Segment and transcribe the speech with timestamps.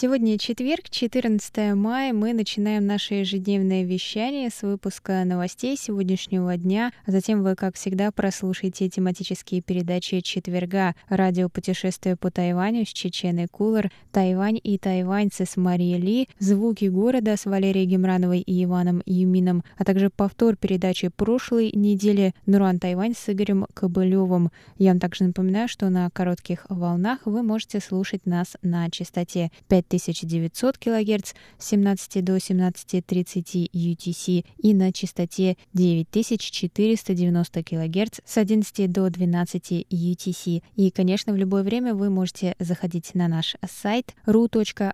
[0.00, 2.14] Сегодня четверг, 14 мая.
[2.14, 6.92] Мы начинаем наше ежедневное вещание с выпуска новостей сегодняшнего дня.
[7.04, 10.94] А затем вы, как всегда, прослушаете тематические передачи четверга.
[11.10, 17.36] Радио «Путешествие по Тайваню» с Чеченой Кулер, «Тайвань и тайваньцы» с Марией Ли, «Звуки города»
[17.36, 23.30] с Валерией Гемрановой и Иваном Юмином, а также повтор передачи прошлой недели «Нуран Тайвань» с
[23.30, 24.50] Игорем Кобылевым.
[24.78, 29.89] Я вам также напоминаю, что на коротких волнах вы можете слушать нас на частоте 5
[29.90, 39.10] 5900 кГц с 17 до 17.30 UTC и на частоте 9490 кГц с 11 до
[39.10, 40.62] 12 UTC.
[40.76, 44.90] И, конечно, в любое время вы можете заходить на наш сайт ru.rti.org.tw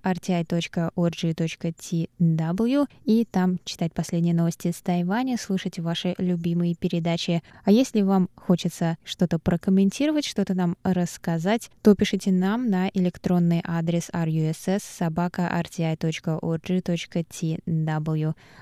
[3.05, 7.43] и там читать последние новости с Тайваня, слушать ваши любимые передачи.
[7.65, 14.09] А если вам хочется что-то прокомментировать, что-то нам рассказать, то пишите нам на электронный адрес
[14.13, 16.35] russ собака rti.org.tw.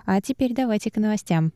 [0.07, 1.53] А теперь давайте к новостям.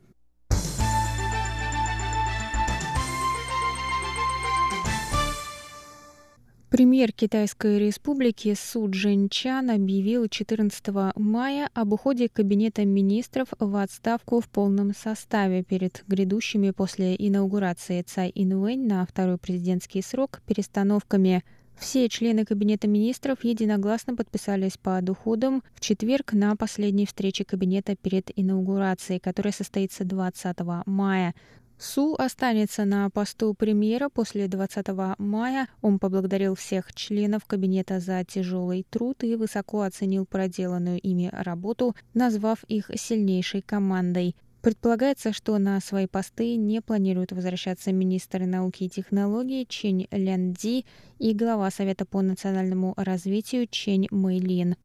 [6.69, 14.47] Премьер Китайской республики Су Джинчан объявил 14 мая об уходе Кабинета министров в отставку в
[14.47, 21.43] полном составе перед грядущими после инаугурации Цай Инвэнь на второй президентский срок перестановками–
[21.79, 28.31] все члены Кабинета министров единогласно подписались под уходом в четверг на последней встрече Кабинета перед
[28.35, 31.33] инаугурацией, которая состоится 20 мая.
[31.77, 34.87] Су останется на посту премьера после 20
[35.17, 35.69] мая.
[35.81, 42.65] Он поблагодарил всех членов кабинета за тяжелый труд и высоко оценил проделанную ими работу, назвав
[42.65, 44.35] их сильнейшей командой.
[44.61, 50.85] Предполагается, что на свои посты не планируют возвращаться министр науки и технологий Чень Лян Ди
[51.17, 54.75] и глава Совета по национальному развитию Чень Мэйлин.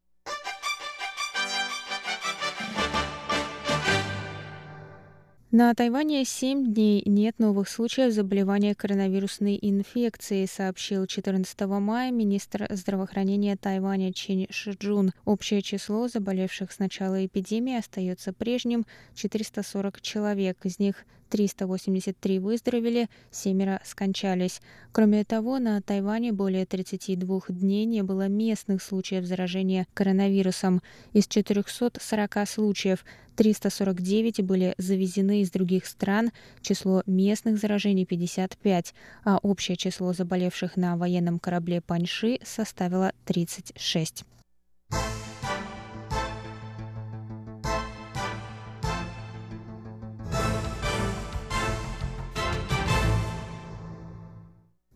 [5.57, 13.57] На Тайване 7 дней нет новых случаев заболевания коронавирусной инфекцией, сообщил 14 мая министр здравоохранения
[13.57, 15.13] Тайваня Чин Шиджун.
[15.25, 18.85] Общее число заболевших с начала эпидемии остается прежним–
[19.15, 21.05] 440 человек, из них
[21.35, 24.61] 383 выздоровели, семеро скончались.
[24.93, 30.81] Кроме того, на Тайване более 32 дней не было местных случаев заражения коронавирусом.
[31.13, 36.31] Из 440 случаев 349 были завезены из других стран,
[36.63, 44.25] число местных заражений 55, а общее число заболевших на военном корабле Паньши составило 36.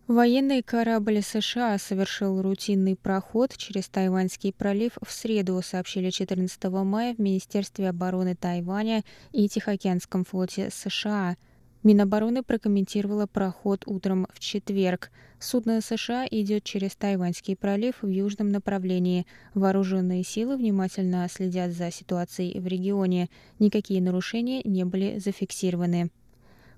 [0.09, 7.19] Военный корабль США совершил рутинный проход через Тайваньский пролив в среду, сообщили 14 мая в
[7.19, 9.03] Министерстве обороны Тайваня
[9.33, 11.37] и Тихоокеанском флоте США.
[11.83, 15.11] Минобороны прокомментировала проход утром в четверг.
[15.39, 19.27] Судно США идет через Тайваньский пролив в южном направлении.
[19.53, 23.29] Вооруженные силы внимательно следят за ситуацией в регионе.
[23.59, 26.09] Никакие нарушения не были зафиксированы.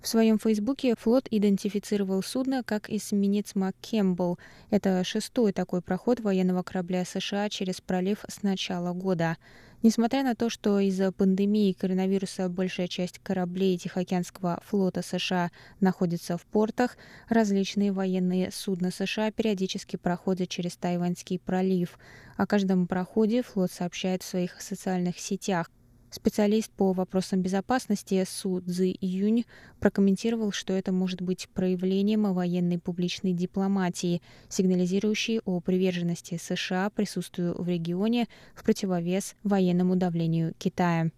[0.02, 4.40] В своем фейсбуке флот идентифицировал судно как эсминец МакКембл.
[4.72, 9.38] Это шестой такой проход военного корабля США через пролив с начала года.
[9.84, 16.46] Несмотря на то, что из-за пандемии коронавируса большая часть кораблей Тихоокеанского флота США находится в
[16.48, 16.98] портах,
[17.30, 22.00] различные военные судна США периодически проходят через Тайваньский пролив.
[22.38, 25.70] О каждом проходе флот сообщает в своих социальных сетях.
[26.12, 29.46] Специалист по вопросам безопасности Су Цзи Юнь
[29.80, 37.66] прокомментировал, что это может быть проявлением военной публичной дипломатии, сигнализирующей о приверженности США присутствию в
[37.66, 41.12] регионе в противовес военному давлению Китая.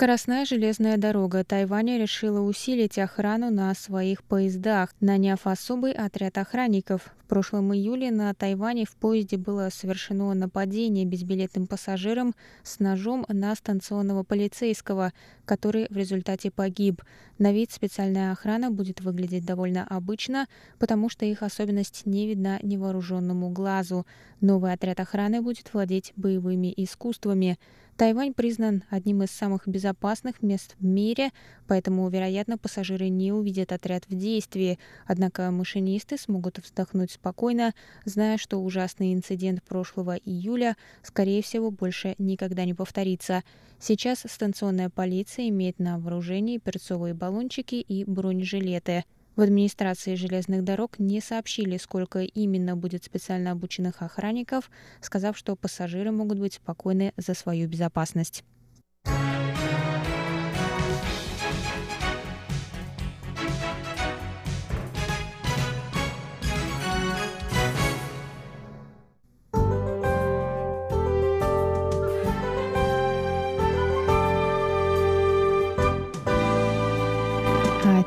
[0.00, 7.12] Скоростная железная дорога Тайваня решила усилить охрану на своих поездах, наняв особый отряд охранников.
[7.22, 13.54] В прошлом июле на Тайване в поезде было совершено нападение безбилетным пассажирам с ножом на
[13.54, 15.12] станционного полицейского,
[15.44, 17.02] который в результате погиб.
[17.38, 20.46] На вид специальная охрана будет выглядеть довольно обычно,
[20.78, 24.06] потому что их особенность не видна невооруженному глазу.
[24.40, 27.58] Новый отряд охраны будет владеть боевыми искусствами.
[28.00, 31.32] Тайвань признан одним из самых безопасных мест в мире,
[31.68, 34.78] поэтому, вероятно, пассажиры не увидят отряд в действии.
[35.06, 37.74] Однако машинисты смогут вздохнуть спокойно,
[38.06, 43.44] зная, что ужасный инцидент прошлого июля, скорее всего, больше никогда не повторится.
[43.78, 49.04] Сейчас станционная полиция имеет на вооружении перцовые баллончики и бронежилеты.
[49.36, 56.10] В администрации железных дорог не сообщили, сколько именно будет специально обученных охранников, сказав, что пассажиры
[56.10, 58.44] могут быть спокойны за свою безопасность.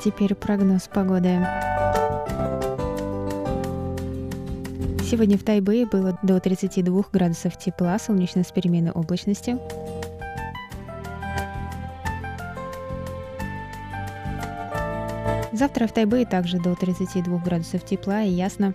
[0.03, 1.39] Теперь прогноз погоды.
[5.09, 9.57] Сегодня в Тайбэе было до 32 градусов тепла, солнечно с переменной облачности.
[15.53, 18.73] Завтра в Тайбэе также до 32 градусов тепла и ясно.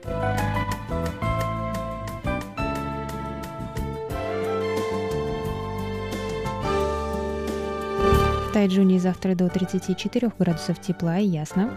[8.58, 11.70] Тайджуне завтра до 34 градусов тепла и ясно.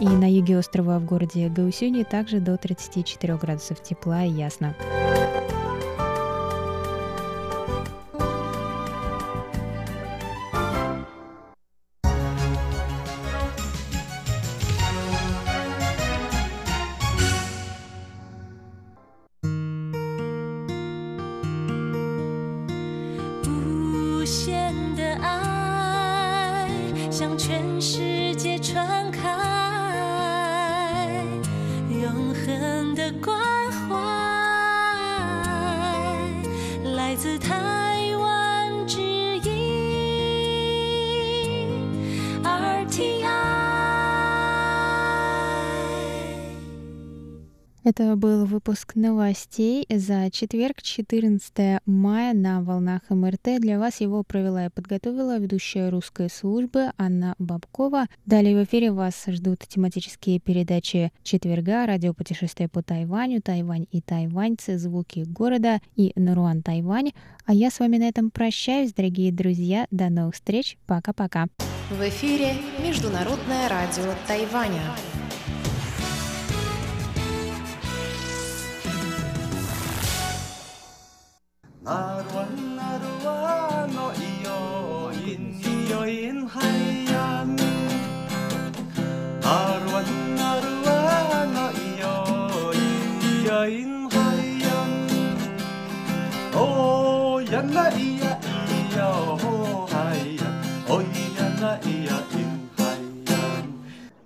[0.00, 4.74] И на юге острова в городе Гаусюни также до 34 градусов тепла и ясно.
[47.90, 53.58] Это был выпуск новостей за четверг, 14 мая на волнах МРТ.
[53.58, 58.06] Для вас его провела и подготовила ведущая русской службы Анна Бабкова.
[58.26, 65.24] Далее в эфире вас ждут тематические передачи четверга, радиопутешествие по Тайваню, Тайвань и тайваньцы, звуки
[65.26, 67.10] города и Наруан Тайвань.
[67.44, 69.88] А я с вами на этом прощаюсь, дорогие друзья.
[69.90, 70.78] До новых встреч.
[70.86, 71.46] Пока-пока.
[71.90, 72.52] В эфире
[72.84, 74.80] Международное радио Тайваня.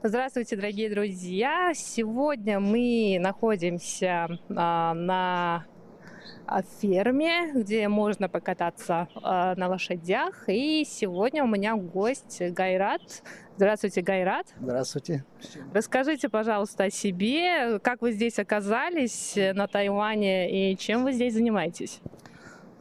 [0.02, 1.72] Здравствуйте, дорогие друзья!
[1.74, 5.64] Сегодня мы находимся а, на
[6.80, 10.48] ферме, где можно покататься э, на лошадях.
[10.48, 13.22] И сегодня у меня гость Гайрат.
[13.56, 14.46] Здравствуйте, Гайрат.
[14.60, 15.24] Здравствуйте.
[15.72, 21.34] Расскажите, пожалуйста, о себе, как вы здесь оказались э, на Тайване и чем вы здесь
[21.34, 22.00] занимаетесь?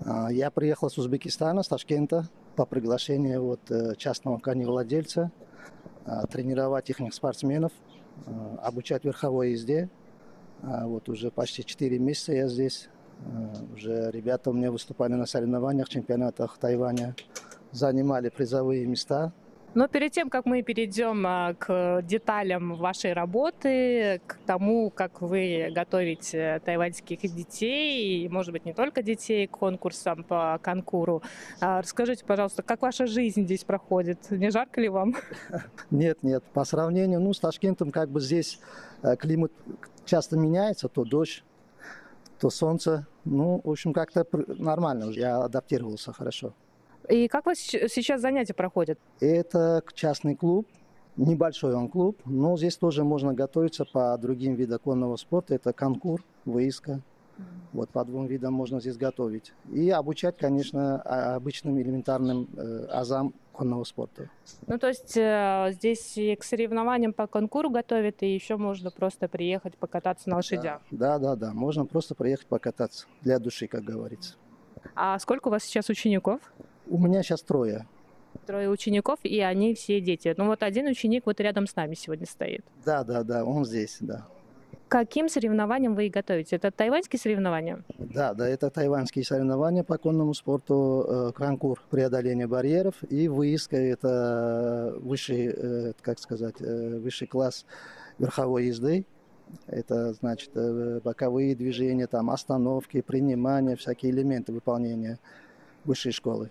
[0.05, 5.31] А, я приехал с Узбекистана, с Ташкента, по приглашению вот э, частного коневладельца,
[6.05, 7.71] а, тренировать их спортсменов,
[8.25, 9.89] а, обучать верховой езде.
[10.61, 12.92] Вот уже почти 4 месяца я здесь Э,
[13.73, 17.15] уже ребята у меня выступали на соревнованиях, чемпионатах Тайваня,
[17.71, 19.33] занимали призовые места.
[19.75, 25.71] Но перед тем, как мы перейдем а, к деталям вашей работы, к тому, как вы
[25.73, 31.23] готовите тайваньских детей, и, может быть, не только детей, к конкурсам по конкуру,
[31.59, 34.29] а, расскажите, пожалуйста, как ваша жизнь здесь проходит?
[34.29, 35.15] Не жарко ли вам?
[35.89, 36.43] Нет, нет.
[36.53, 38.59] По сравнению ну, с Ташкентом, как бы здесь
[39.01, 39.51] э, климат
[40.05, 41.43] часто меняется, то дождь,
[42.39, 43.07] то солнце.
[43.25, 45.19] Ну, в общем, как-то нормально уже.
[45.19, 46.53] Я адаптировался хорошо.
[47.09, 48.97] И как у вас сейчас занятия проходят?
[49.19, 50.67] Это частный клуб,
[51.17, 55.55] небольшой он клуб, но здесь тоже можно готовиться по другим видам конного спорта.
[55.55, 57.01] Это конкур, выиска.
[57.73, 59.53] Вот по двум видам можно здесь готовить.
[59.71, 64.29] И обучать, конечно, обычным элементарным э, азам конного спорта.
[64.67, 69.29] Ну, то есть э, здесь и к соревнованиям по конкуру готовят, и еще можно просто
[69.29, 70.81] приехать покататься на лошадях.
[70.91, 71.53] Да, да, да, да.
[71.53, 74.35] Можно просто приехать покататься для души, как говорится.
[74.95, 76.41] А сколько у вас сейчас учеников?
[76.87, 77.87] У меня сейчас трое.
[78.45, 80.33] Трое учеников, и они все дети.
[80.35, 82.65] Ну вот один ученик вот рядом с нами сегодня стоит.
[82.83, 84.27] Да, да, да, он здесь, да
[84.87, 86.55] каким соревнованиям вы готовите?
[86.55, 87.83] Это тайваньские соревнования?
[87.97, 94.95] Да, да, это тайваньские соревнования по конному спорту, э, конкур преодоления барьеров и выезд, это
[94.99, 97.65] высший, э, как сказать, э, высший класс
[98.19, 99.05] верховой езды.
[99.67, 100.51] Это значит
[101.03, 105.19] боковые движения, там остановки, принимания, всякие элементы выполнения
[105.85, 106.49] высшей школы.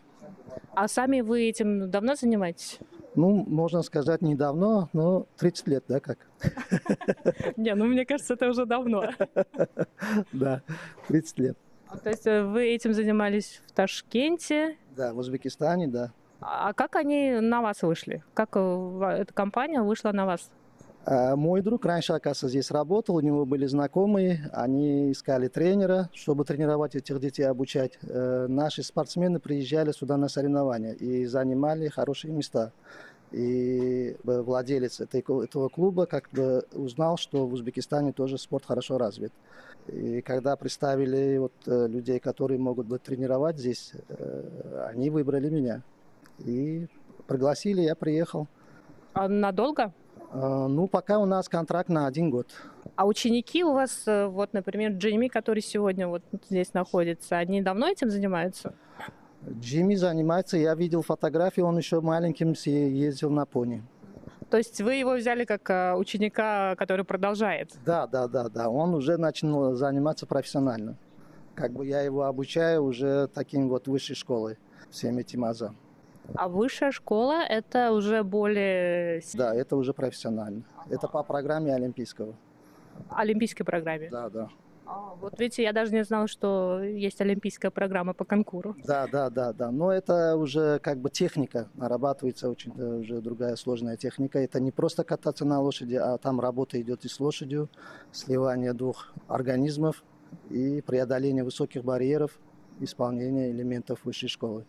[0.74, 2.78] А сами вы этим давно занимаетесь?
[3.14, 6.18] Ну, можно сказать, недавно, но 30 лет, да, как?
[7.56, 9.04] Не, ну, мне кажется, это уже давно.
[10.32, 10.62] Да,
[11.08, 11.58] 30 лет.
[11.88, 14.76] А, то есть э, вы этим занимались в Ташкенте?
[14.96, 16.10] Да, в Узбекистане, да.
[16.40, 18.24] А как они на вас вышли?
[18.32, 20.50] Как э, эта компания вышла на вас?
[21.04, 26.44] А, мой друг раньше, оказывается, здесь работал, у него были знакомые, они искали тренера, чтобы
[26.44, 27.99] тренировать этих детей, обучать.
[28.02, 32.73] Э, наши спортсмены приезжали сюда на соревнования и занимали хорошие места.
[33.32, 39.32] И владелец этого клуба как бы узнал, что в Узбекистане тоже спорт хорошо развит.
[39.88, 45.82] И когда представили вот э, людей, которые могут быть тренировать здесь, э, они выбрали меня.
[46.38, 46.87] И
[47.26, 48.47] пригласили, я приехал.
[49.14, 49.92] А надолго?
[50.32, 52.48] А, ну, пока у нас контракт на один год.
[52.96, 57.88] А ученики у вас, э, вот, например, Джейми, который сегодня вот здесь находится, они давно
[57.88, 58.74] этим занимаются?
[59.46, 63.82] Джимми занимается, я видел фотографии, он еще маленьким ездил на пони.
[64.48, 67.72] То есть вы его взяли как э, ученика, который продолжает?
[67.84, 68.68] Да, да, да, да.
[68.68, 70.96] Он уже начал заниматься профессионально.
[71.54, 74.58] Как бы я его обучаю уже таким вот высшей школой,
[74.90, 75.76] всем этим азам.
[76.35, 79.23] А высшая школа это уже более...
[79.35, 80.62] Да, это уже профессионально.
[80.88, 82.35] Это по программе олимпийского.
[83.11, 84.09] Олимпийской программе?
[84.11, 84.49] Да, да.
[84.87, 88.76] А, вот видите, я даже не знала, что есть олимпийская программа по конкуру.
[88.85, 89.71] Да, да, да, да.
[89.71, 94.38] Но это уже как бы техника, нарабатывается очень уже другая сложная техника.
[94.38, 97.69] Это не просто кататься на лошади, а там работа идет и с лошадью,
[98.11, 100.02] сливание двух организмов
[100.50, 102.38] и преодоление высоких барьеров,
[102.81, 104.64] исполнение элементов высшей школы.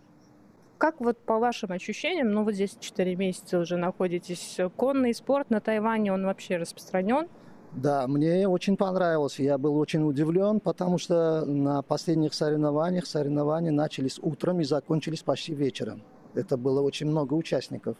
[0.83, 5.61] Как вот по вашим ощущениям, ну вот здесь 4 месяца уже находитесь, конный спорт на
[5.61, 7.29] Тайване, он вообще распространен?
[7.71, 9.39] Да, мне очень понравилось.
[9.39, 15.53] Я был очень удивлен, потому что на последних соревнованиях соревнования начались утром и закончились почти
[15.53, 16.03] вечером.
[16.33, 17.95] Это было очень много участников.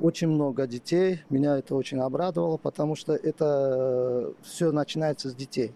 [0.00, 1.20] Очень много детей.
[1.28, 5.74] Меня это очень обрадовало, потому что это все начинается с детей.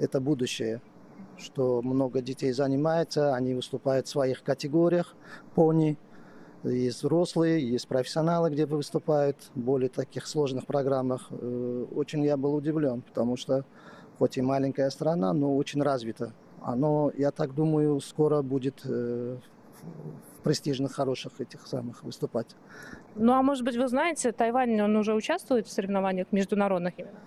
[0.00, 0.82] Это будущее
[1.38, 5.14] что много детей занимается, они выступают в своих категориях,
[5.54, 5.98] пони,
[6.64, 11.26] есть взрослые, есть профессионалы, где выступают в более таких сложных программах.
[11.30, 13.64] Э, очень я был удивлен, потому что
[14.18, 16.32] хоть и маленькая страна, но очень развита.
[16.60, 19.38] Оно, я так думаю, скоро будет э,
[19.82, 22.54] в престижных, хороших этих самых выступать.
[23.16, 27.18] Ну, а может быть, вы знаете, Тайвань, он уже участвует в соревнованиях международных именно?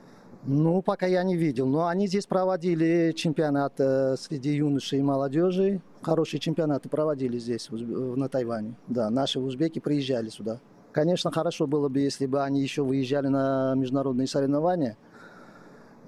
[0.48, 1.66] Ну, пока я не видел.
[1.66, 5.82] Но они здесь проводили чемпионат э, среди юношей и молодежи.
[6.04, 8.76] Хорошие чемпионаты проводили здесь, на Тайване.
[8.88, 10.60] Да, наши узбеки приезжали сюда.
[10.92, 14.98] Конечно, хорошо было бы, если бы они еще выезжали на международные соревнования.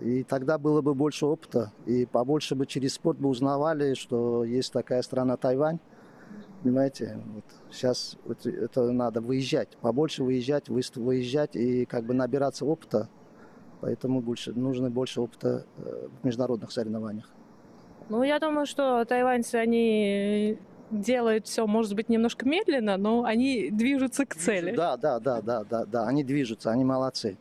[0.01, 1.71] И тогда было бы больше опыта.
[1.87, 5.79] И побольше бы через спорт бы узнавали, что есть такая страна Тайвань.
[6.61, 13.09] Понимаете, вот сейчас это надо выезжать, побольше выезжать, выезжать и как бы набираться опыта
[13.81, 17.29] Поэтому больше, нужно больше опыта э, в международных соревнованиях.
[18.09, 20.57] Ну, я думаю, что тайваньцы, они
[20.91, 24.75] делают все, может быть, немножко медленно, но они движутся к цели.
[24.75, 27.37] Да, да, да, да, да, да, они движутся, они молодцы.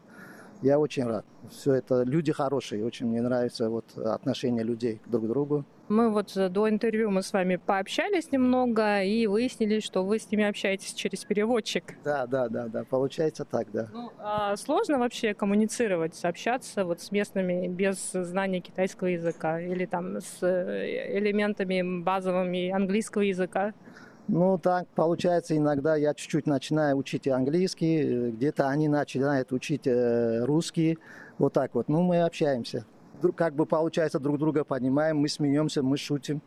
[0.63, 1.25] Я очень рад.
[1.51, 5.65] Все это люди хорошие, очень мне нравится вот отношение людей друг к другу.
[5.89, 10.29] Мы вот э, до интервью мы с вами пообщались немного и выяснили, что вы с
[10.31, 11.95] ними общаетесь через переводчик.
[12.03, 13.89] Да, да, да, да, получается так, да.
[13.93, 20.21] Ну, а сложно вообще коммуницировать, общаться вот с местными без знания китайского языка или там
[20.21, 23.73] с э, элементами базовыми английского языка?
[24.27, 30.99] Ну, так получается, иногда я чуть-чуть начинаю учить английский, э, где-то они начинают учить русский,
[31.39, 31.89] вот так вот.
[31.89, 32.85] Ну, мы общаемся
[33.37, 36.41] как бы получается друг друга понимаем, мы смеемся, мы шутим.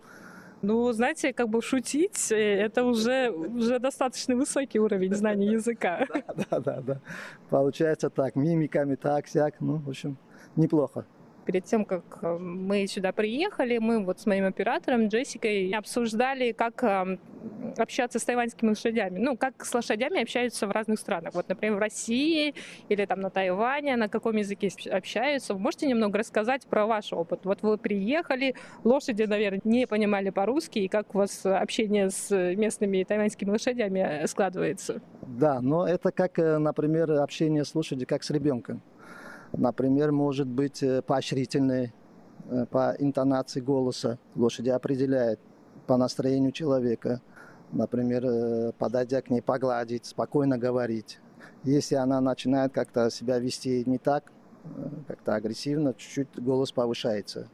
[0.62, 6.06] Ну, знаете, как бы шутить, э, это уже, уже достаточно высокий уровень знания языка.
[6.10, 7.02] Да, да, да, да.
[7.50, 10.18] Получается так, мимиками так, сяк, ну, в общем,
[10.58, 11.06] неплохо.
[11.50, 16.84] Перед тем, как э, мы сюда приехали, мы вот с моим оператором Джессикой обсуждали, как
[16.84, 17.20] эм,
[17.76, 19.18] общаться с тайваньскими лошадями.
[19.18, 21.34] Ну, как с лошадями общаются в разных странах.
[21.34, 22.54] Вот, например, в России
[22.88, 25.56] или там на Тайване, на каком языке общаются.
[25.56, 27.40] Можете немного рассказать про ваш опыт?
[27.46, 28.54] Вот вы приехали,
[28.84, 34.28] лошади, наверное, не понимали по-русски, и как у вас общение с местными тайваньскими лошадями э,
[34.28, 35.02] складывается?
[35.24, 38.84] Да, но это как, э, например, общение с лошадью, как с ребенком.
[39.54, 41.94] Например, может быть э, поощрительный
[42.72, 44.18] по интонации голоса.
[44.36, 45.40] Лошади определяет
[45.88, 47.22] по настроению человека.
[47.72, 51.20] Например, э, подойдя к ней, погладить, спокойно говорить.
[51.64, 54.32] Если она начинает как-то себя вести не так,
[54.64, 57.48] э, как-то агрессивно, чуть-чуть голос повышается.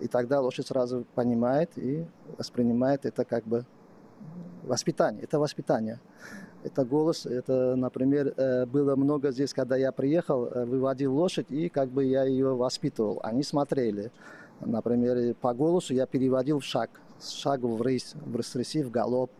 [0.00, 2.06] И тогда лошадь сразу понимает и
[2.38, 3.66] воспринимает это как бы
[4.62, 5.22] воспитание.
[5.22, 6.00] Это воспитание.
[6.62, 11.88] Это голос, это, например, э, было много здесь, когда я приехал, выводил лошадь, и как
[11.88, 13.20] бы я ее воспитывал.
[13.22, 14.10] Они смотрели.
[14.60, 16.90] Например, по голосу я переводил в шаг.
[17.18, 19.30] С шага в рысь, в рыстряси, в галоп.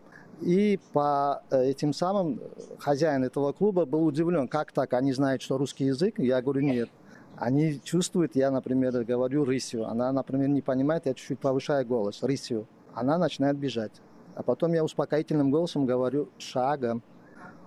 [0.41, 2.39] И по э, этим самым
[2.79, 6.17] хозяин этого клуба был удивлен, как так, они знают, что русский язык?
[6.17, 6.89] Я говорю, нет.
[7.37, 9.87] Они чувствуют, я, например, говорю рысью.
[9.87, 12.67] Она, например, не понимает, я чуть-чуть повышаю голос, рысью.
[12.93, 13.91] Она начинает бежать.
[14.35, 17.03] А потом я успокоительным голосом говорю шагом.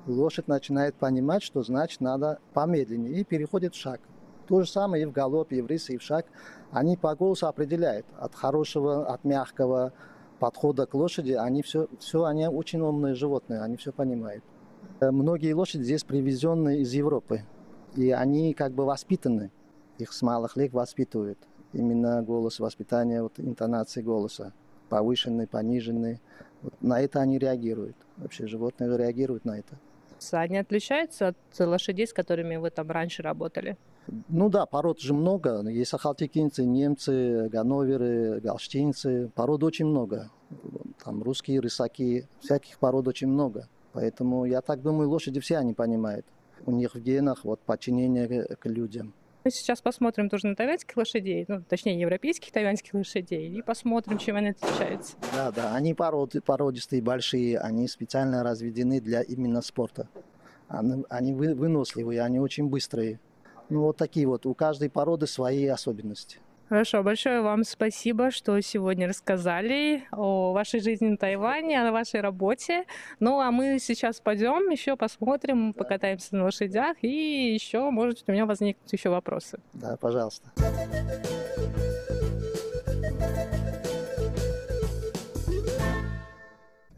[0.07, 4.01] Лошадь начинает понимать, что значит надо помедленнее, и переходит в шаг.
[4.47, 6.27] То же самое и в галопе, и в рысе, и в шаг.
[6.71, 9.93] Они по голосу определяют от хорошего, от мягкого,
[10.39, 14.45] подхода к лошади, они все, все, они очень умные животные, они все понимают.
[15.01, 17.45] Э, многие лошади здесь привезенные из Европы,
[17.97, 19.51] и они как бы воспитаны,
[19.99, 21.39] их с малых лет воспитывают.
[21.73, 24.53] Именно голос воспитания, вот интонации голоса,
[24.89, 26.21] повышенный, пониженный.
[26.65, 27.95] Вот на это они реагируют.
[28.17, 29.79] Вообще животные реагируют на это.
[30.33, 33.77] Они отличаются от лошадей, с которыми вы там раньше работали?
[34.29, 35.61] Ну да, пород же много.
[35.69, 39.31] Есть сахалтикинцы, немцы, ганноверы, галштинцы.
[39.35, 40.31] Пород очень много.
[41.05, 43.69] Там русские, рысаки, всяких пород очень много.
[43.93, 46.25] Поэтому я так думаю, лошади все они понимают.
[46.65, 49.13] У них в генах вот подчинение к людям.
[49.45, 54.37] Мы сейчас посмотрим тоже на тайваньских лошадей, ну, точнее, европейских тайваньских лошадей, и посмотрим, чем
[54.37, 55.17] они отличаются.
[55.35, 60.09] Да, да, они породы, породистые, большие, они специально разведены для именно спорта.
[60.69, 63.21] Они, они выносливые, они очень быстрые.
[63.69, 64.47] Ну, вот такие вот.
[64.47, 66.39] У каждой породы свои особенности.
[66.75, 72.83] Хорошо, большое вам спасибо, что сегодня рассказали о вашей жизни на Тайване, о вашей работе.
[73.21, 78.45] Ну, а мы сейчас пойдем, еще посмотрим, покатаемся на лошадях, и еще, может, у меня
[78.45, 79.61] возникнут еще вопросы.
[79.73, 80.51] Да, пожалуйста.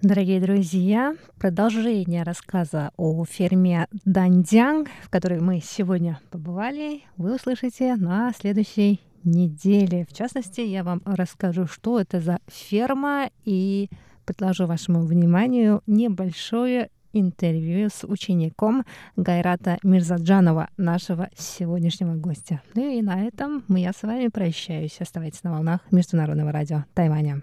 [0.00, 8.32] Дорогие друзья, продолжение рассказа о ферме Дандянг, в которой мы сегодня побывали, вы услышите на
[8.32, 10.06] следующей неделе.
[10.08, 13.90] В частности, я вам расскажу, что это за ферма и
[14.24, 18.84] предложу вашему вниманию небольшое интервью с учеником
[19.16, 22.62] Гайрата Мирзаджанова, нашего сегодняшнего гостя.
[22.74, 25.00] Ну и на этом я с вами прощаюсь.
[25.00, 27.42] Оставайтесь на волнах Международного радио Тайваня.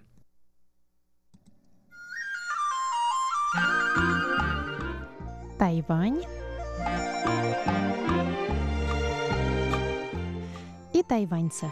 [5.57, 6.21] Тайвань
[11.03, 11.67] и тайваньцы.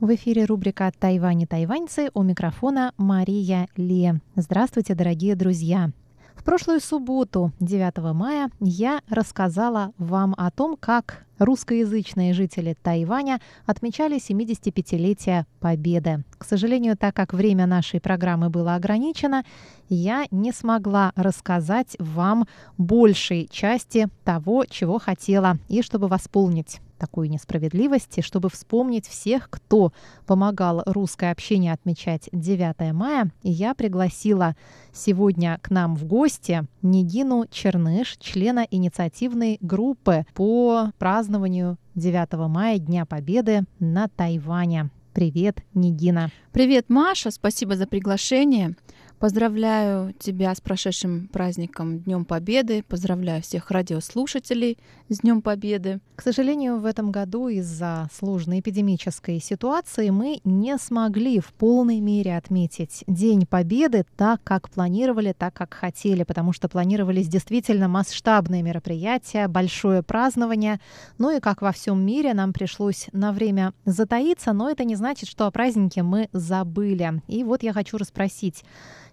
[0.00, 4.14] В эфире рубрика «Тайвань и тайваньцы» у микрофона Мария Ли.
[4.34, 5.90] Здравствуйте, дорогие друзья!
[6.34, 14.16] В прошлую субботу, 9 мая, я рассказала вам о том, как русскоязычные жители Тайваня отмечали
[14.16, 16.24] 75-летие Победы.
[16.38, 19.44] К сожалению, так как время нашей программы было ограничено,
[19.88, 22.46] я не смогла рассказать вам
[22.78, 29.92] большей части того, чего хотела, и чтобы восполнить такую несправедливость, и чтобы вспомнить всех, кто
[30.24, 34.54] помогал русское общение отмечать 9 мая, я пригласила
[34.92, 43.04] сегодня к нам в гости Нигину Черныш, члена инициативной группы по празднованию 9 мая, Дня
[43.04, 44.90] Победы на Тайване.
[45.12, 46.30] Привет, Нигина.
[46.52, 47.32] Привет, Маша.
[47.32, 48.76] Спасибо за приглашение.
[49.22, 52.82] Поздравляю тебя с прошедшим праздником Днем Победы.
[52.82, 56.00] Поздравляю всех радиослушателей с Днем Победы.
[56.16, 62.36] К сожалению, в этом году из-за сложной эпидемической ситуации мы не смогли в полной мере
[62.36, 69.46] отметить День Победы так, как планировали, так, как хотели, потому что планировались действительно масштабные мероприятия,
[69.46, 70.80] большое празднование.
[71.18, 75.28] Ну и как во всем мире, нам пришлось на время затаиться, но это не значит,
[75.28, 77.22] что о празднике мы забыли.
[77.28, 78.64] И вот я хочу расспросить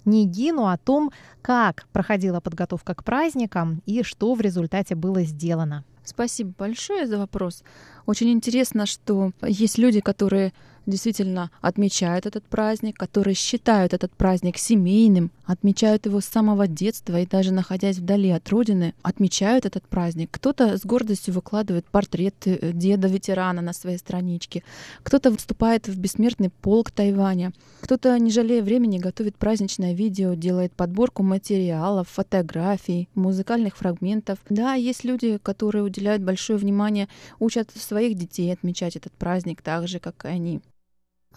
[0.06, 5.84] Нигину о том, как проходила подготовка к праздникам и что в результате было сделано.
[6.04, 7.64] Спасибо большое за вопрос.
[8.06, 10.54] Очень интересно, что есть люди, которые
[10.90, 17.26] действительно отмечают этот праздник, которые считают этот праздник семейным, отмечают его с самого детства и
[17.26, 20.30] даже находясь вдали от родины, отмечают этот праздник.
[20.32, 24.64] Кто-то с гордостью выкладывает портрет э, деда-ветерана на своей страничке,
[25.04, 31.24] кто-то выступает в бессмертный полк Тайваня, кто-то, не жалея времени, готовит праздничное видео, делает подборку
[31.24, 34.40] материалов, фотографий, музыкальных фрагментов.
[34.50, 37.08] Да, есть люди, которые уделяют большое внимание,
[37.40, 40.62] учат своих детей отмечать этот праздник так же, как и они.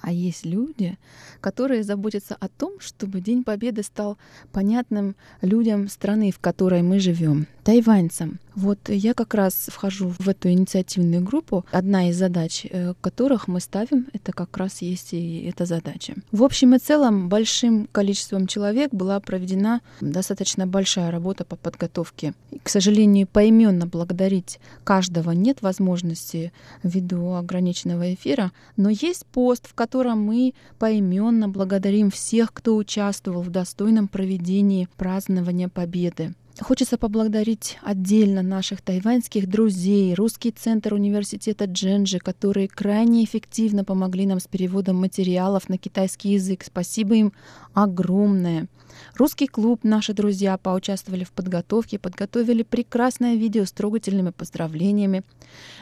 [0.01, 0.99] А есть люди,
[1.41, 4.19] которые заботятся о том, чтобы День Победы стал
[4.51, 8.39] понятным людям страны, в которой мы живем, тайваньцам.
[8.55, 11.65] Вот я как раз вхожу в эту инициативную группу.
[11.71, 16.15] Одна из задач, э, которых мы ставим, это как раз есть и эта задача.
[16.33, 22.35] В общем и целом, большим количеством человек была проведена достаточно большая работа по подготовке.
[22.51, 29.75] И, к сожалению, поименно благодарить каждого нет возможности ввиду ограниченного эфира, но есть пост, в
[29.75, 36.35] котором мы поименно благодарим всех, кто участвовал в достойном проведении празднования Победы.
[36.61, 44.39] Хочется поблагодарить отдельно наших тайваньских друзей, Русский центр университета Дженджи, которые крайне эффективно помогли нам
[44.39, 46.63] с переводом материалов на китайский язык.
[46.65, 47.33] Спасибо им
[47.73, 48.69] огромное.
[49.15, 55.23] Русский клуб «Наши друзья» поучаствовали в подготовке, подготовили прекрасное видео с трогательными поздравлениями.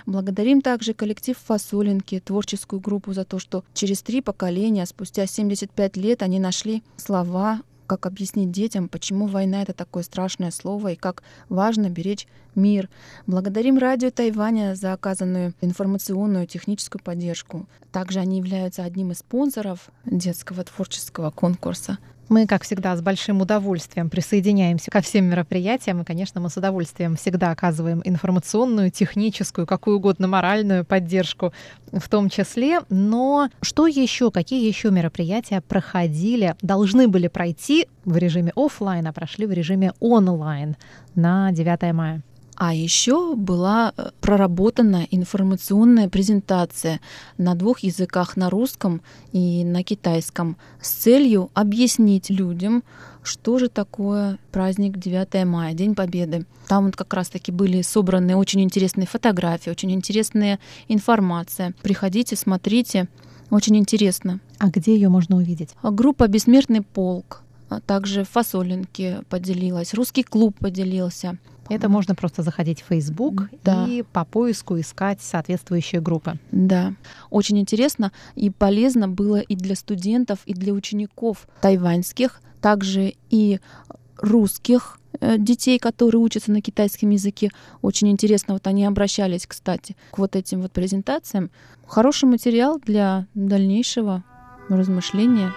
[0.06, 6.22] Благодарим также коллектив «Фасолинки», творческую группу за то, что через три поколения, спустя 75 лет,
[6.22, 11.90] они нашли слова как объяснить детям, почему война— это такое страшное слово и как важно
[11.90, 12.88] беречь мир.
[13.26, 17.66] Благодарим радио Тайваня за оказанную информационную техническую поддержку.
[17.90, 21.98] Также они являются одним из спонсоров детского творческого конкурса.
[22.30, 26.00] Мы, как всегда, с большим удовольствием присоединяемся ко всем мероприятиям.
[26.00, 31.52] И, конечно, мы с удовольствием всегда оказываем информационную, техническую, какую угодно моральную поддержку
[31.90, 32.82] в том числе.
[32.88, 39.46] Но что еще, какие еще мероприятия проходили, должны были пройти в режиме офлайн, а прошли
[39.46, 40.76] в режиме онлайн
[41.16, 42.22] на 9 мая?
[42.60, 47.00] А еще была э, проработана информационная презентация
[47.38, 49.00] на двух языках, на русском
[49.32, 52.84] и на китайском, с целью объяснить людям,
[53.22, 56.44] что же такое праздник 9 мая, День Победы.
[56.68, 61.72] Там вот как раз-таки были собраны очень интересные фотографии, очень интересная информация.
[61.80, 63.08] Приходите, смотрите,
[63.48, 64.38] очень интересно.
[64.58, 65.70] А где ее можно увидеть?
[65.82, 67.42] Группа «Бессмертный полк»,
[67.86, 71.38] также Фасолинки поделилась, русский клуб поделился.
[71.70, 73.86] Это можно просто заходить в Facebook да.
[73.86, 76.34] и по поиску искать соответствующие группы.
[76.50, 76.94] Да,
[77.30, 83.60] очень интересно и полезно было и для студентов, и для учеников тайваньских, также и
[84.16, 87.50] русских э, детей, которые учатся на китайском языке.
[87.82, 91.50] Очень интересно, вот они обращались, кстати, к вот этим вот презентациям.
[91.86, 94.24] Хороший материал для дальнейшего
[94.68, 95.52] размышления.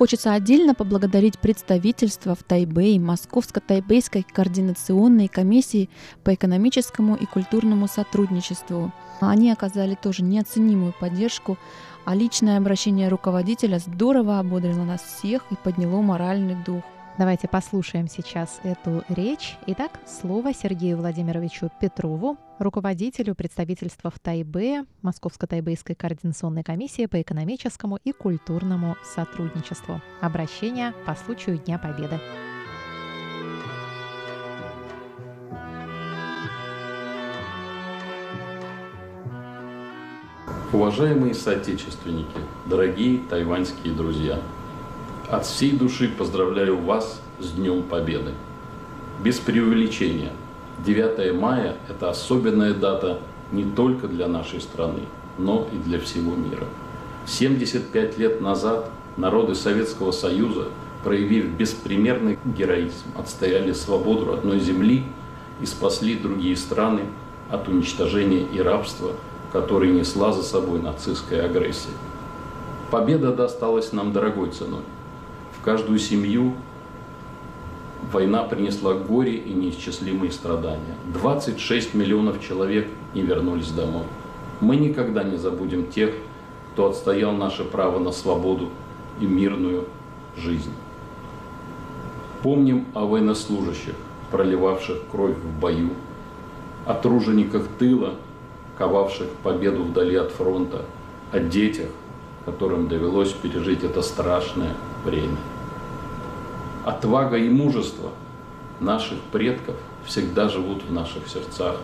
[0.00, 5.90] Хочется отдельно поблагодарить представительство в Тайбэе Московско-Тайбэйской координационной комиссии
[6.24, 8.92] по экономическому и культурному сотрудничеству.
[9.20, 11.58] Они оказали тоже неоценимую поддержку,
[12.06, 16.82] а личное обращение руководителя здорово ободрило нас всех и подняло моральный дух.
[17.18, 19.58] Давайте послушаем сейчас эту речь.
[19.66, 28.12] Итак, слово Сергею Владимировичу Петрову, руководителю представительства в Тайбе Московско-Тайбэйской координационной комиссии по экономическому и
[28.12, 30.00] культурному сотрудничеству.
[30.20, 32.18] Обращение по случаю Дня Победы.
[40.72, 44.38] Уважаемые соотечественники, дорогие тайваньские друзья–
[45.30, 48.32] от всей души поздравляю вас с Днем Победы.
[49.22, 50.32] Без преувеличения,
[50.84, 53.20] 9 мая– это особенная дата
[53.52, 55.02] не только для нашей страны,
[55.38, 56.64] но и для всего мира.
[57.26, 60.68] 75 лет назад народы Советского Союза,
[61.04, 65.04] проявив беспримерный героизм, отстояли свободу родной земли
[65.60, 67.02] и спасли другие страны
[67.50, 69.12] от уничтожения и рабства,
[69.52, 71.90] которые несла за собой нацистская агрессия.
[72.90, 74.82] Победа досталась нам дорогой ценой–
[75.62, 76.54] каждую семью
[78.12, 80.94] война принесла горе и неисчислимые страдания.
[81.12, 84.04] 26 миллионов человек не вернулись домой.
[84.60, 86.14] Мы никогда не забудем тех,
[86.72, 88.68] кто отстоял наше право на свободу
[89.20, 89.86] и мирную
[90.36, 90.72] жизнь.
[92.42, 93.94] Помним о военнослужащих,
[94.30, 95.90] проливавших кровь в бою,
[96.86, 98.14] о тружениках тыла,
[98.78, 100.84] ковавших победу вдали от фронта,
[101.32, 101.88] о детях,
[102.46, 105.36] которым довелось пережить это страшное время.
[106.84, 108.10] Отвага и мужество
[108.80, 111.76] наших предков всегда живут в наших сердцах,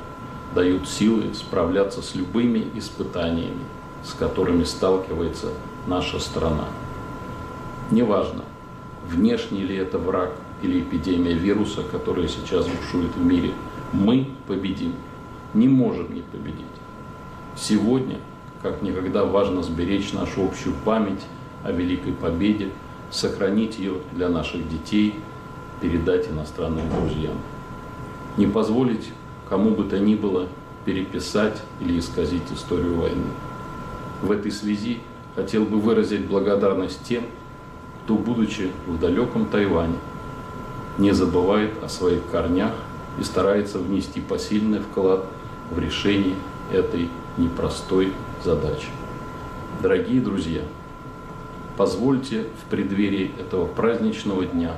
[0.55, 3.65] дают силы справляться с любыми испытаниями,
[4.03, 5.49] с которыми сталкивается
[5.87, 6.65] наша страна.
[7.91, 8.45] Неважно,
[9.07, 10.33] внешний ли это враг
[10.63, 13.53] или эпидемия вируса, которая сейчас бушует в мире,
[13.93, 14.95] мы победим,
[15.53, 16.65] не можем не победить.
[17.55, 18.19] Сегодня,
[18.63, 21.23] как никогда, важно сберечь нашу общую память
[21.65, 22.71] о Великой Победе,
[23.11, 25.21] сохранить ее для наших детей,
[25.81, 27.37] передать иностранным друзьям.
[28.37, 29.11] Не позволить
[29.49, 30.49] кому бы то ни было
[30.85, 33.27] переписать или исказить историю войны.
[34.23, 35.01] В этой связи
[35.35, 37.25] хотел бы выразить благодарность тем,
[38.05, 39.99] кто, будучи в далеком Тайване,
[40.99, 42.73] не забывает о своих корнях
[43.19, 45.27] и старается внести посильный вклад
[45.71, 46.37] в решение
[46.73, 48.13] этой непростой
[48.45, 48.89] задачи.
[49.83, 50.63] Дорогие друзья,
[51.77, 54.73] позвольте в преддверии этого праздничного дня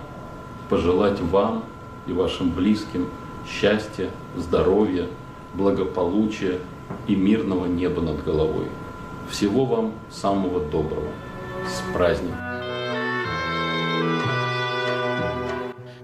[0.68, 1.64] пожелать вам
[2.06, 3.08] и вашим близким
[3.46, 5.06] счастья, здоровья,
[5.54, 6.58] благополучия
[7.06, 8.66] и мирного неба над головой.
[9.30, 11.08] Всего вам самого доброго.
[11.66, 12.38] С праздником!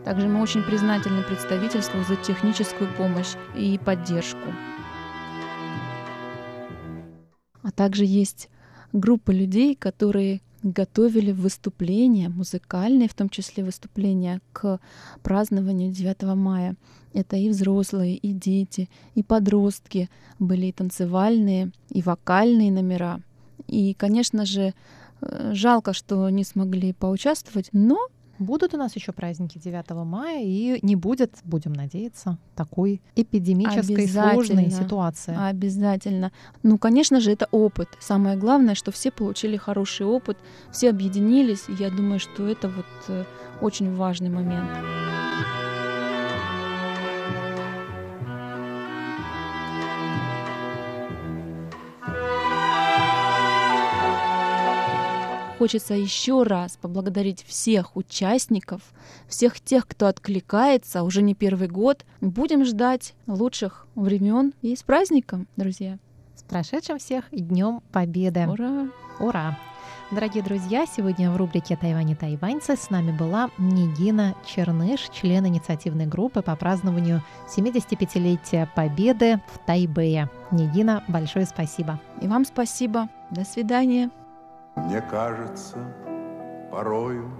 [0.05, 4.53] Также мы очень признательны представительству за техническую помощь и поддержку.
[7.63, 8.51] А также есть
[8.93, 14.81] группа людей, которые готовили выступления, музыкальные, в том числе выступления к
[15.23, 16.75] празднованию 9 мая.
[17.13, 23.21] Это и взрослые, и дети, и подростки, были и танцевальные, и вокальные номера.
[23.69, 24.75] И, конечно же,
[25.21, 27.99] э, жалко, что не смогли поучаствовать, но
[28.39, 34.71] Будут у нас еще праздники 9 мая, и не будет, будем надеяться, такой эпидемической сложной
[34.71, 35.37] ситуации.
[35.39, 36.33] Обязательно.
[36.63, 37.89] Ну, конечно же, это опыт.
[38.01, 40.37] Самое главное, что все получили хороший опыт,
[40.73, 41.65] все объединились.
[41.79, 43.25] Я думаю, что это вот э,
[43.61, 44.69] очень важный момент.
[55.59, 58.83] Хочется еще раз поблагодарить всех участников,
[59.29, 62.05] всех тех, кто откликается уже не первый год.
[62.21, 65.99] Будем ждать лучших времен и с праздником, друзья.
[66.35, 68.47] С прошедшим всех Днем Победы!
[68.47, 68.89] Ура!
[69.21, 69.59] Ура!
[70.11, 76.43] Дорогие друзья, сегодня в рубрике «Тайвань тайваньцы» с нами была Нигина Черныш, член инициативной группы
[76.43, 80.29] по празднованию 75-летия Победы в Тайбэе.
[80.51, 82.01] Нигина, большое спасибо.
[82.21, 83.09] И вам спасибо.
[83.31, 84.11] До свидания.
[84.77, 85.79] Мне кажется
[86.71, 87.31] порою,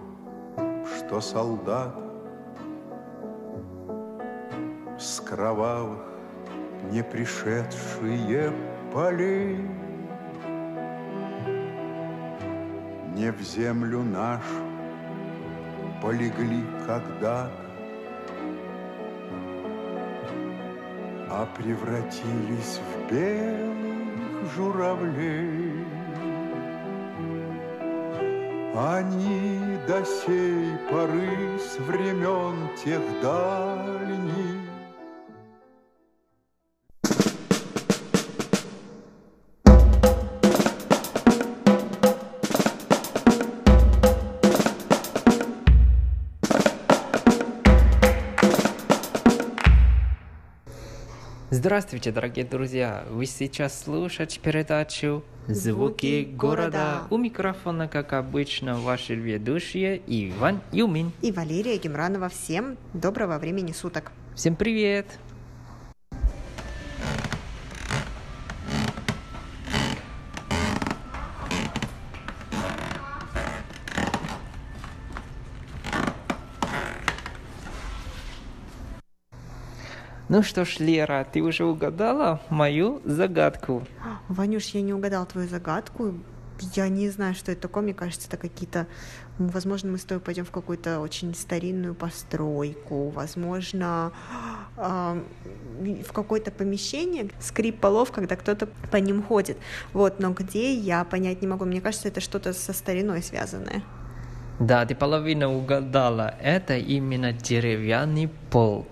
[0.85, 1.95] что солдат
[4.99, 6.01] С кровавых
[6.91, 8.53] не пришедшие
[8.93, 9.69] полей
[13.15, 14.65] Не в землю нашу
[16.05, 17.51] полегли когда-то,
[21.31, 25.94] А превратились в белых журавлей.
[28.77, 34.74] Они до сей поры с времен тех дальних
[51.57, 53.05] Здравствуйте, дорогие друзья!
[53.09, 57.05] Вы сейчас слушаете передачу «Звуки города».
[57.11, 62.29] У микрофона, как обычно, ваши ведущие Иван Юмин и Валерия Гемранова.
[62.29, 64.11] Всем доброго времени суток!
[64.35, 65.07] Всем привет!
[80.35, 83.87] Ну что ж, Лера, ты уже угадала мою загадку?
[84.29, 86.15] Ванюш, я не угадал твою загадку.
[86.75, 87.85] Я не знаю, что это такое.
[87.85, 88.89] Мне кажется, это какие-то...
[89.39, 93.11] Возможно, мы с тобой пойдем в какую-то очень старинную постройку.
[93.11, 94.11] Возможно,
[94.77, 95.23] э,
[96.05, 99.57] в какое-то помещение скрип полов, когда кто-то по ним ходит.
[99.93, 101.65] Вот, но где, я понять не могу.
[101.65, 103.85] Мне кажется, это что-то со стариной связанное.
[104.59, 106.35] Да, ты половину угадала.
[106.43, 108.89] Это именно деревянный пол.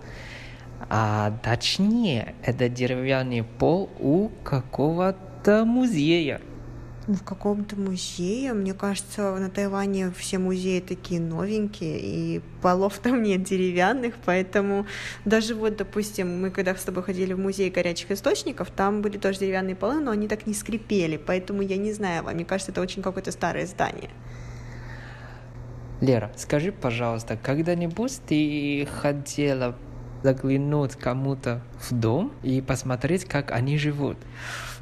[0.89, 6.41] А точнее, это деревянный пол у какого-то музея.
[7.05, 8.53] Ну, в каком-то музее.
[8.53, 14.85] Мне кажется, на Тайване все музеи такие новенькие, и полов там нет деревянных, поэтому
[15.25, 19.39] даже вот, допустим, мы когда с тобой ходили в музей горячих источников, там были тоже
[19.39, 23.01] деревянные полы, но они так не скрипели, поэтому я не знаю, мне кажется, это очень
[23.01, 24.09] какое-то старое здание.
[25.99, 29.75] Лера, скажи, пожалуйста, когда-нибудь ты хотела
[30.23, 34.17] заглянуть кому-то в дом и посмотреть, как они живут?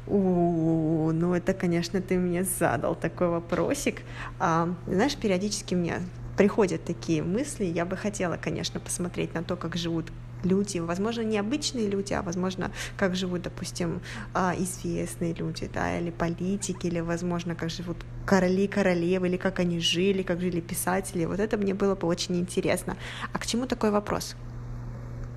[0.06, 4.02] У, ну это, конечно, ты мне задал такой вопросик.
[4.38, 6.00] А, знаешь, периодически мне
[6.36, 7.64] приходят такие мысли.
[7.64, 10.10] Я бы хотела, конечно, посмотреть на то, как живут
[10.44, 14.00] люди, возможно, необычные люди, а возможно, как живут, допустим,
[14.34, 19.78] а, известные люди, да, или политики, или, возможно, как живут короли, королевы, или как они
[19.78, 21.26] жили, как жили писатели.
[21.26, 22.96] Вот это мне было бы очень интересно.
[23.32, 24.34] А к чему такой вопрос?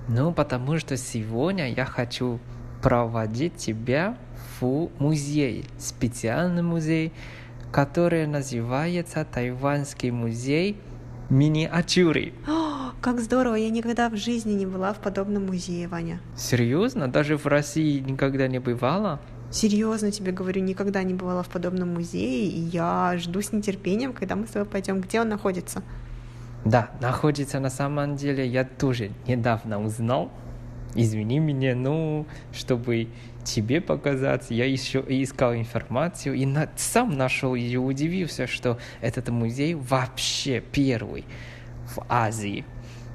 [0.08, 2.38] Ну, потому что сегодня я хочу
[2.80, 4.16] проводить тебя
[4.60, 7.12] в музей, специальный музей,
[7.72, 10.78] который называется Тайванский музей
[11.28, 12.32] миниатюры.
[12.46, 13.56] О, как здорово!
[13.56, 16.20] Я никогда в жизни не была в подобном музее, Ваня.
[16.36, 17.08] Серьезно?
[17.08, 19.20] Даже в России никогда не бывала?
[19.50, 24.36] Серьезно тебе говорю, никогда не бывала в подобном музее, и я жду с нетерпением, когда
[24.36, 25.00] мы с тобой пойдем.
[25.00, 25.82] Где он находится?
[26.66, 30.32] Да, находится на самом деле, я тоже недавно узнал.
[30.96, 33.06] Извини меня, ну, чтобы
[33.44, 39.74] тебе показать, я еще искал информацию и на, сам нашел и удивился, что этот музей
[39.74, 41.24] вообще первый
[41.94, 42.64] в Азии.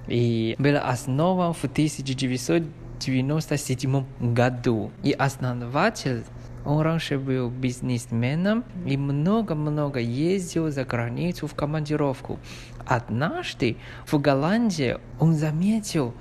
[0.07, 4.91] И был основан в 1997 году.
[5.03, 6.23] И основатель
[6.63, 12.39] он раньше был бизнесменом и много-много ездил за границу в командировку.
[12.85, 16.13] Однажды в Голландии он заметил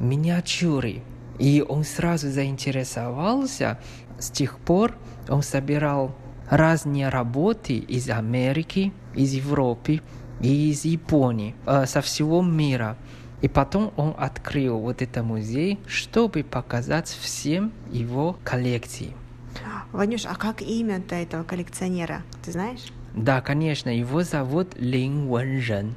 [0.00, 1.02] миниатюры,
[1.38, 3.78] и он сразу заинтересовался.
[4.18, 4.94] С тех пор
[5.28, 6.14] он собирал
[6.50, 10.00] разные работы из Америки, из Европы
[10.40, 12.96] и из Японии, э, со всего мира.
[13.40, 19.14] И потом он открыл вот этот музей, чтобы показать всем его коллекции.
[19.92, 22.92] Ванюш, а как имя-то этого коллекционера, ты знаешь?
[23.14, 25.94] Да, конечно, его зовут Лин Венжен.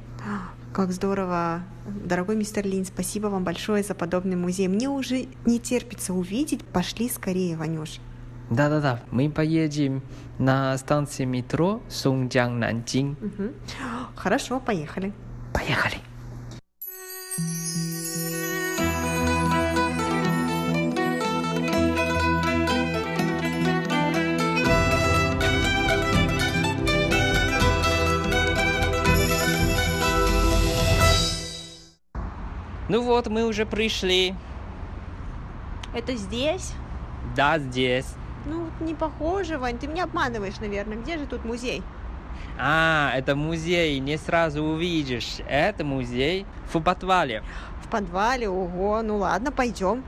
[0.72, 1.62] Как здорово.
[1.86, 4.68] Дорогой мистер Лин, спасибо вам большое за подобный музей.
[4.68, 6.64] Мне уже не терпится увидеть.
[6.64, 7.98] Пошли скорее, Ванюш.
[8.50, 10.02] Да-да-да, мы поедем
[10.38, 13.16] на станции метро Сунгджан-Нанджин.
[13.20, 13.52] Угу.
[14.14, 15.12] Хорошо, поехали.
[15.52, 15.96] Поехали.
[33.12, 34.34] Вот, мы уже пришли.
[35.94, 36.72] Это здесь?
[37.36, 38.06] Да, здесь.
[38.46, 40.96] Ну, не похоже, Вань, ты меня обманываешь, наверное.
[40.96, 41.82] Где же тут музей?
[42.58, 45.36] А, это музей, не сразу увидишь.
[45.46, 47.42] Это музей в подвале.
[47.84, 50.02] В подвале, ого, ну ладно, пойдем.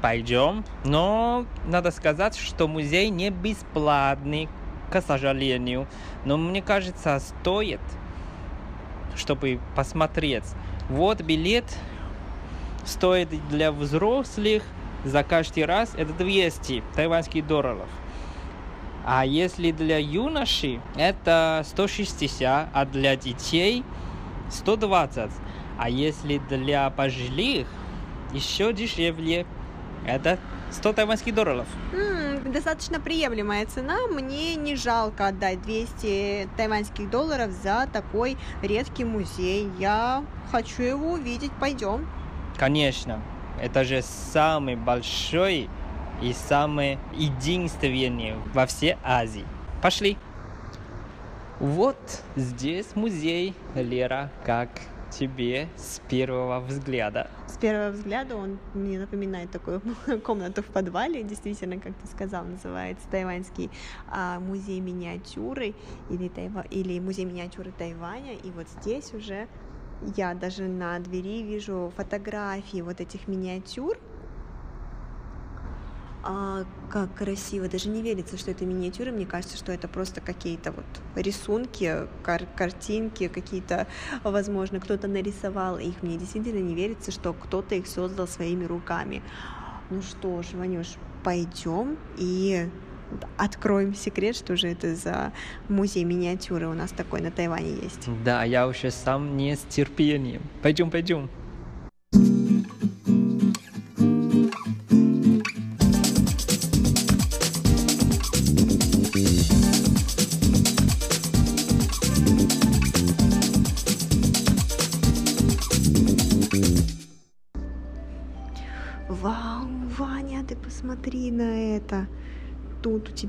[0.00, 0.64] Пойдем.
[0.84, 4.48] Но надо сказать, что музей не бесплатный,
[4.92, 5.88] к сожалению.
[6.24, 7.80] Но мне кажется, стоит,
[9.16, 10.44] чтобы посмотреть.
[10.88, 11.64] Вот билет
[12.84, 14.62] стоит для взрослых
[15.04, 17.88] за каждый раз это 200 тайваньских долларов.
[19.04, 23.84] А если для юноши, это 160, а для детей
[24.50, 25.30] 120.
[25.78, 27.66] А если для пожилых,
[28.32, 29.46] еще дешевле.
[30.06, 30.38] Это
[30.70, 31.66] 100 тайваньских долларов.
[31.92, 34.06] М-м, достаточно приемлемая цена.
[34.08, 39.68] Мне не жалко отдать 200 тайваньских долларов за такой редкий музей.
[39.78, 41.52] Я хочу его увидеть.
[41.60, 42.06] Пойдем.
[42.62, 43.20] Конечно,
[43.60, 45.68] это же самый большой
[46.22, 49.44] и самый единственный во всей Азии.
[49.82, 50.16] Пошли.
[51.58, 51.98] Вот
[52.36, 54.68] здесь музей Лера, как
[55.10, 57.28] тебе с первого взгляда?
[57.48, 59.82] С первого взгляда он мне напоминает такую
[60.24, 63.70] комнату в подвале, действительно, как ты сказал, называется Тайваньский
[64.08, 65.74] а, музей миниатюры
[66.10, 66.64] или, Тайва...
[66.70, 69.48] или музей миниатюры Тайваня, и вот здесь уже
[70.16, 73.98] я даже на двери вижу фотографии вот этих миниатюр.
[76.24, 80.70] А, как красиво, даже не верится, что это миниатюры, мне кажется, что это просто какие-то
[80.70, 80.84] вот
[81.16, 83.88] рисунки, кар картинки, какие-то,
[84.22, 89.20] возможно, кто-то нарисовал их, мне действительно не верится, что кто-то их создал своими руками.
[89.90, 92.68] Ну что ж, Ванюш, пойдем и
[93.36, 95.32] откроем секрет, что же это за
[95.68, 98.08] музей миниатюры у нас такой на Тайване есть.
[98.24, 100.42] Да, я уже сам не с терпением.
[100.62, 101.28] Пойдем, пойдем.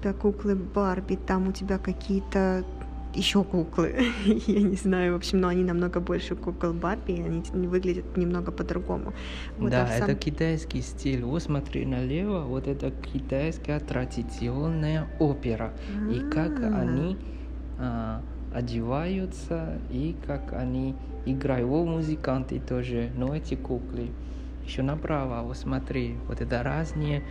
[0.04, 2.64] Тебя куклы Барби, там у тебя какие-то
[3.16, 3.96] еще куклы.
[4.48, 8.52] Я не знаю, в общем, но они намного больше кукол Барби, и они выглядят немного
[8.52, 9.14] по-другому.
[9.58, 10.10] Вот, да, а сам...
[10.10, 11.24] это китайский стиль.
[11.24, 15.74] Вот смотри налево, вот это китайская традиционная опера.
[15.90, 16.12] А-а-а.
[16.12, 16.82] И как а.
[16.82, 17.18] они
[17.80, 18.22] а,
[18.54, 20.96] одеваются, и как они
[21.26, 21.68] играют.
[21.68, 24.10] Вот музыканты тоже, но эти куклы.
[24.66, 27.22] Еще направо, вот смотри, вот это разные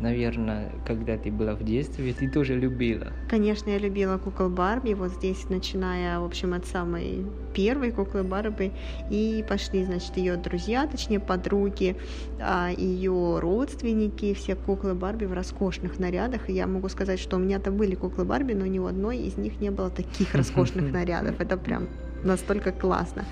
[0.00, 3.12] наверное, когда ты была в детстве, ты тоже любила.
[3.28, 8.72] Конечно, я любила кукол Барби, вот здесь, начиная, в общем, от самой первой куклы Барби,
[9.10, 11.96] и пошли, значит, ее друзья, точнее, подруги,
[12.40, 17.40] а, ее родственники, все куклы Барби в роскошных нарядах, и я могу сказать, что у
[17.40, 21.40] меня-то были куклы Барби, но ни у одной из них не было таких роскошных нарядов,
[21.40, 21.88] это прям
[22.26, 23.24] настолько классно.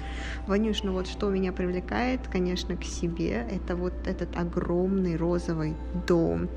[0.47, 5.75] Ванюш, ну вот что меня привлекает, конечно, к себе, это вот этот огромный розовый
[6.07, 6.49] дом.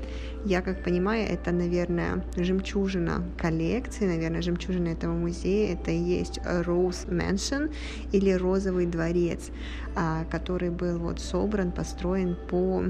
[0.44, 5.74] Я как понимаю, это, наверное, жемчужина коллекции, наверное, жемчужина этого музея.
[5.74, 7.72] Это и есть Rose Mansion
[8.12, 9.50] или Розовый дворец,
[9.96, 12.84] а, который был вот собран, построен по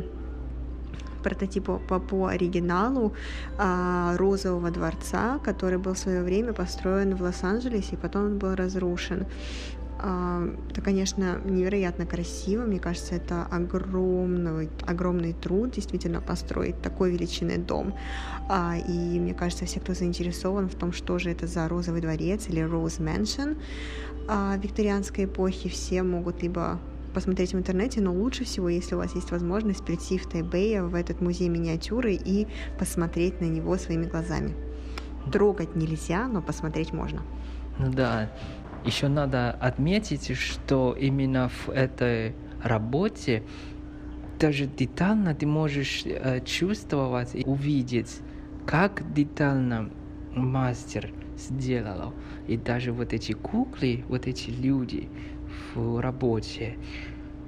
[1.28, 3.12] прототипу по, по оригиналу
[3.58, 8.54] а, Розового дворца, который был в свое время построен в Лос-Анджелесе, и потом он был
[8.54, 9.26] разрушен.
[10.00, 12.62] А, это, конечно, невероятно красиво.
[12.62, 17.94] Мне кажется, это огромный, огромный труд действительно построить такой величины дом.
[18.48, 22.48] А, и мне кажется, все, кто заинтересован в том, что же это за розовый дворец
[22.48, 23.56] или Rose Mansion
[24.62, 26.78] викторианской эпохи, все могут либо
[27.14, 30.94] посмотреть в интернете, но лучше всего, если у вас есть возможность прийти в Тайбэя, в
[30.94, 32.46] этот музей миниатюры и
[32.78, 34.54] посмотреть на него своими глазами.
[35.32, 37.22] Трогать нельзя, но посмотреть можно.
[37.78, 38.30] Ну да,
[38.84, 43.42] еще надо отметить, что именно в этой работе
[44.38, 48.20] даже детально ты можешь э, чувствовать и увидеть,
[48.66, 49.90] как детально
[50.34, 52.14] мастер сделал.
[52.46, 55.08] И даже вот эти куклы, вот эти люди,
[56.00, 56.76] работе,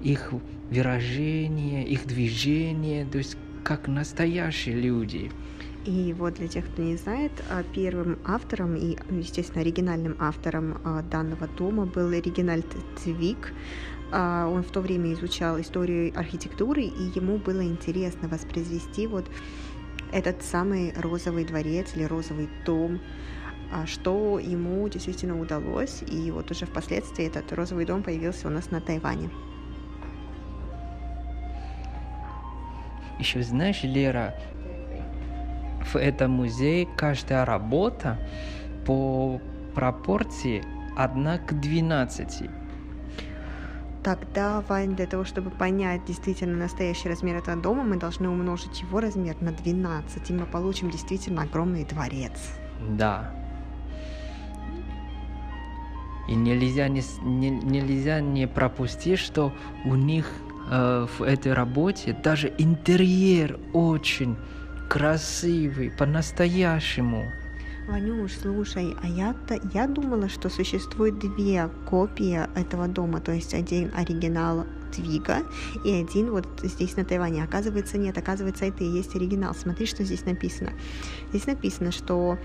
[0.03, 0.33] их
[0.71, 5.31] выражение, их движение, то есть как настоящие люди.
[5.87, 11.03] И вот для тех, кто не знает, а, первым автором и, естественно, оригинальным автором а,
[11.03, 12.67] данного дома был Регинальд
[12.99, 13.55] Цвик.
[14.13, 19.25] А, он в то время изучал историю архитектуры, и ему было интересно воспроизвести вот
[20.13, 23.01] этот самый розовый дворец или розовый дом,
[23.87, 26.03] что ему действительно удалось.
[26.07, 29.31] И вот уже впоследствии этот розовый дом появился у нас на Тайване.
[33.19, 34.35] Еще знаешь, Лера,
[35.93, 38.19] в этом музее каждая работа
[38.87, 39.41] по
[39.75, 40.65] пропорции
[40.97, 42.51] 1 к 12.
[44.03, 49.01] Тогда, Вань, для того, чтобы понять действительно настоящий размер этого дома, мы должны умножить его
[49.01, 52.33] размер на 12, и мы получим действительно огромный дворец.
[52.89, 53.31] Да,
[56.31, 59.53] и нельзя не, не, нельзя не пропустить, что
[59.85, 60.27] у них
[60.71, 64.37] э, в этой работе даже интерьер очень
[64.89, 67.31] красивый, по-настоящему.
[67.89, 73.91] Ванюш, слушай, а я-то я думала, что существует две копии этого дома, то есть один
[73.97, 74.65] оригинал
[74.95, 75.43] Твига
[75.85, 77.43] и один вот здесь на Тайване.
[77.43, 79.55] Оказывается, нет, оказывается, это и есть оригинал.
[79.55, 80.73] Смотри, что здесь написано.
[81.31, 82.39] Здесь написано, что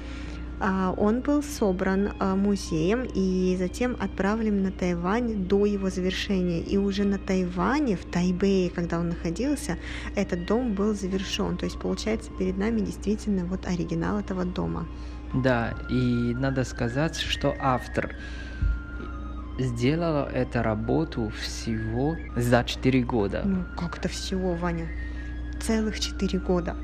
[0.97, 6.61] он был собран а, музеем и затем отправлен на Тайвань до его завершения.
[6.61, 9.77] И уже на Тайване, в Тайбэе, когда он находился,
[10.15, 11.57] этот дом был завершен.
[11.57, 14.87] То есть, получается, перед нами действительно вот оригинал этого дома.
[15.33, 18.15] Да, и надо сказать, что автор
[19.59, 23.41] сделала эту работу всего за 4 года.
[23.45, 24.87] Ну, как то всего, Ваня?
[25.61, 26.75] Целых 4 года.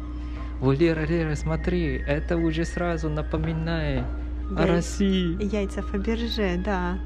[0.61, 4.05] О, Лера, Лера, смотри, это уже сразу напоминает
[4.51, 4.63] Яй...
[4.63, 5.43] о России.
[5.43, 6.99] Яйца Фаберже, да.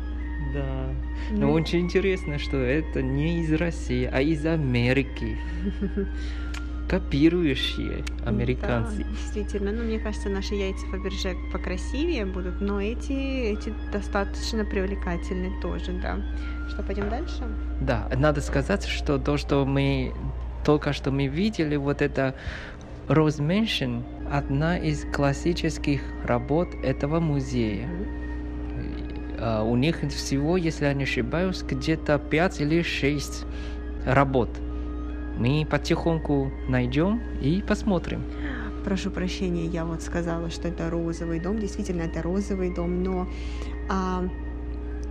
[0.53, 0.89] Да.
[1.31, 1.39] Ну...
[1.39, 5.37] Но очень интересно, что это не из России, а из Америки.
[6.89, 8.97] Копирующие американцы.
[8.97, 9.71] Да, действительно.
[9.71, 13.13] Ну, мне кажется, наши яйца Фаберже покрасивее будут, но эти,
[13.53, 16.19] эти достаточно привлекательны тоже, да.
[16.67, 17.43] Что, пойдем дальше?
[17.79, 20.13] Да, надо сказать, что то, что мы
[20.65, 22.35] только что мы видели, вот это
[23.07, 27.87] Mansion– одна из классических работ этого музея.
[29.37, 33.45] Uh, у них всего, если я не ошибаюсь, где-то 5 или 6
[34.05, 34.49] работ.
[35.37, 38.23] Мы потихоньку найдем и посмотрим.
[38.85, 41.59] Прошу прощения, я вот сказала, что это розовый дом.
[41.59, 43.27] Действительно, это розовый дом, но
[43.89, 44.23] а,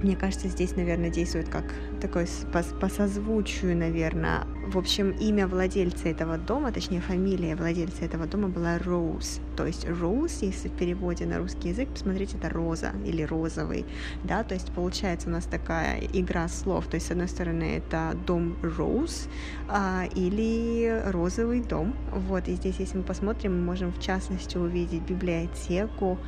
[0.05, 1.65] Мне кажется, здесь, наверное, действует как
[1.99, 4.47] такой по, по созвучию, наверное.
[4.67, 9.41] В общем, имя владельца этого дома, точнее, фамилия владельца этого дома была Роуз.
[9.57, 13.87] То есть Роуз, если в переводе на русский язык, посмотрите, это роза или розовый,
[14.25, 16.87] да, то есть получается у нас такая игра слов.
[16.87, 19.31] То есть, с одной стороны, это дом Роуз
[19.71, 21.97] а, или розовый дом.
[22.13, 26.19] Вот, и здесь, если мы посмотрим, мы можем в частности увидеть библиотеку,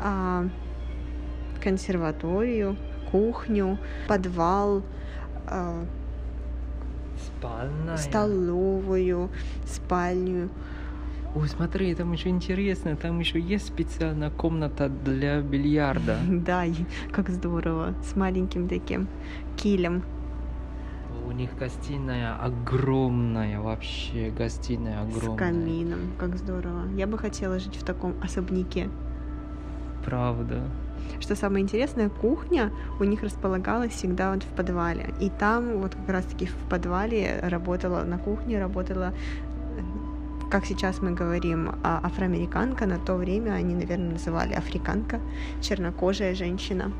[0.00, 0.48] а,
[1.62, 2.78] консерваторию,
[3.12, 4.82] кухню, подвал,
[5.48, 5.84] э,
[7.18, 7.96] Спальная.
[7.98, 9.30] столовую,
[9.66, 10.48] спальню.
[11.34, 16.18] Ой, смотри, там еще интересно, там еще есть специальная комната для бильярда.
[16.28, 16.64] Да,
[17.12, 19.08] как здорово, с маленьким таким
[19.56, 20.02] килем.
[21.26, 25.36] У них гостиная огромная, вообще гостиная огромная.
[25.36, 26.82] С камином, как здорово.
[26.96, 28.90] Я бы хотела жить в таком особняке.
[30.04, 30.62] Правда.
[31.20, 35.14] Что самое интересное, кухня у них располагалась всегда вот в подвале.
[35.20, 39.12] И там вот как раз-таки в подвале работала, на кухне работала
[40.52, 45.18] как сейчас мы говорим, а, афроамериканка, на то время они, наверное, называли африканка,
[45.62, 46.92] чернокожая женщина.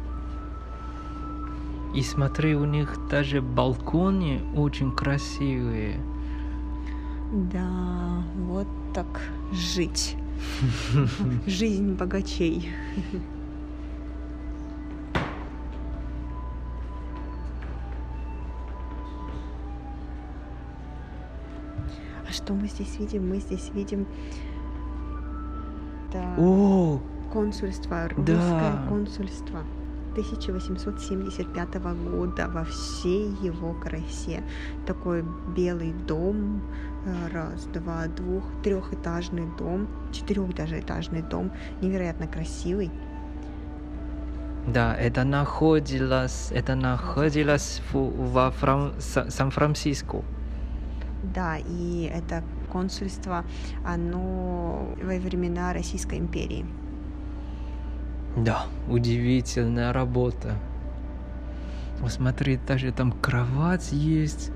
[1.94, 6.00] И смотри, у них даже балконы очень красивые.
[7.52, 9.20] Да, вот так
[9.52, 10.16] жить.
[11.46, 12.70] Жизнь богачей.
[22.32, 23.28] А что мы здесь видим?
[23.28, 24.06] Мы здесь видим
[26.10, 26.98] да, О,
[27.30, 28.26] консульство, русское
[28.72, 28.84] да.
[28.88, 29.58] консульство
[30.12, 31.74] 1875
[32.10, 34.42] года во всей его красе.
[34.86, 35.22] Такой
[35.54, 36.62] белый дом,
[37.04, 41.50] э, раз, два, двух, трехэтажный дом, четырех даже этажный дом,
[41.82, 42.90] невероятно красивый.
[44.66, 50.22] да, это находилось, это находилось в- во Фран- Са- Сан-Франциско.
[51.22, 53.44] Да, и это консульство,
[53.84, 56.66] оно во времена Российской империи.
[58.36, 60.56] Да, удивительная работа.
[62.00, 64.50] Вот смотри, даже там кровать есть.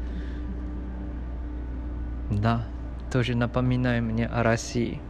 [2.31, 2.65] Да,
[3.13, 5.01] тоже напоминает мне о России.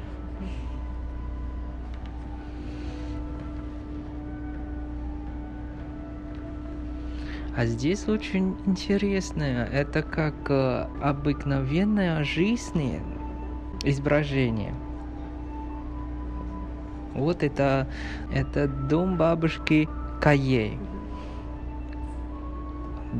[7.56, 13.00] А здесь очень интересное, это как э, обыкновенная жизнь
[13.82, 14.74] изображение.
[17.14, 17.88] Вот это,
[18.30, 19.88] это дом бабушки
[20.20, 20.78] Каей.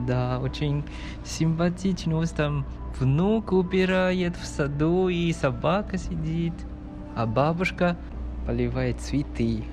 [0.07, 0.85] Да, очень
[1.25, 2.17] симпатично.
[2.17, 2.67] Вот там
[2.99, 6.53] внук убирает в саду, и собака сидит,
[7.15, 7.97] а бабушка
[8.47, 9.65] поливает цветы.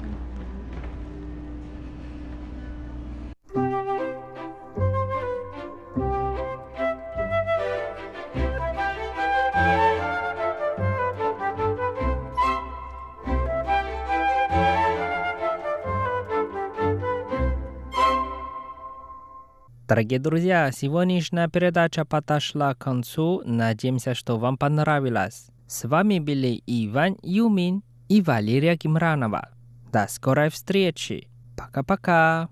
[19.94, 23.44] Дорогие друзья, сегодняшняя передача подошла к концу.
[23.46, 25.52] Надеемся, что вам понравилось.
[25.68, 29.50] С вами были Иван Юмин и Валерия Кимранова.
[29.92, 31.28] До скорой встречи.
[31.56, 32.50] Пока-пока.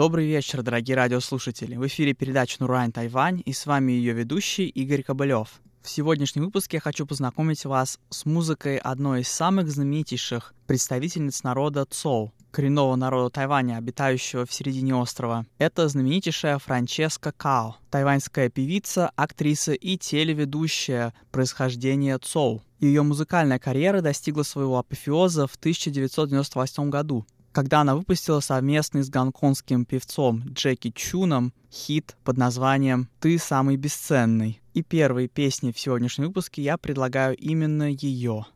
[0.00, 1.76] Добрый вечер, дорогие радиослушатели.
[1.76, 5.60] В эфире передача Нурайн Тайвань и с вами ее ведущий Игорь Кобылев.
[5.82, 11.84] В сегодняшнем выпуске я хочу познакомить вас с музыкой одной из самых знаменитейших представительниц народа
[11.84, 15.44] Цоу, коренного народа Тайваня, обитающего в середине острова.
[15.58, 22.62] Это знаменитейшая Франческа Као, тайваньская певица, актриса и телеведущая происхождения Цоу.
[22.78, 29.84] Ее музыкальная карьера достигла своего апофеоза в 1998 году, когда она выпустила совместный с гонконгским
[29.84, 34.60] певцом Джеки Чуном хит под названием «Ты самый бесценный».
[34.72, 38.46] И первой песней в сегодняшнем выпуске я предлагаю именно ее.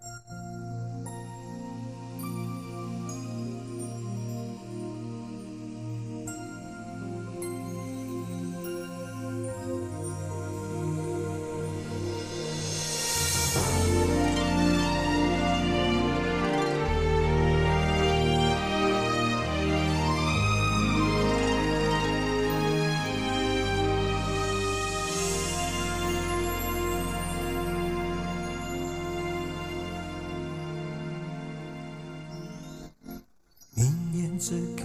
[0.00, 0.47] 这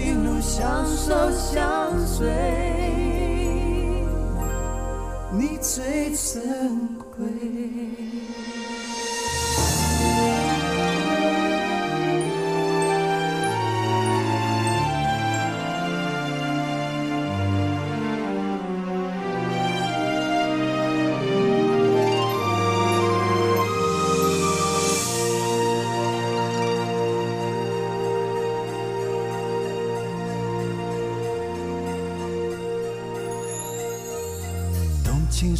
[0.00, 2.30] 情路相守相随，
[5.32, 6.87] 你最珍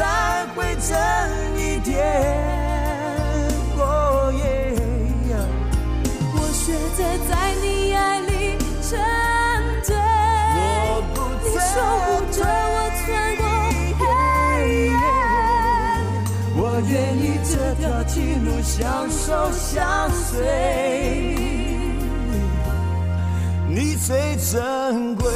[0.00, 0.96] 才会真
[1.58, 1.92] 一点。
[6.32, 6.98] 我学着
[7.28, 7.30] 在
[7.60, 8.32] 你爱里
[8.80, 8.90] 沉
[9.82, 9.94] 醉，
[11.44, 13.04] 你守护着我穿
[13.36, 13.44] 过
[13.98, 14.00] 黑
[14.86, 14.88] 夜。
[16.56, 18.80] 我愿意这条情路相
[19.10, 19.78] 守相
[20.10, 20.38] 随，
[23.68, 24.08] 你最
[24.50, 25.28] 珍贵，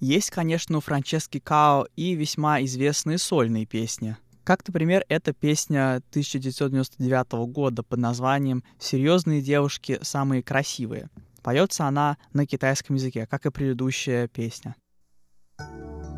[0.00, 4.16] Есть, конечно, у Франчески Као и весьма известные сольные песни.
[4.44, 11.08] Как, например, эта песня 1999 года под названием «Серьезные девушки самые красивые».
[11.42, 14.76] Поется она на китайском языке, как и предыдущая песня.
[15.58, 16.13] 看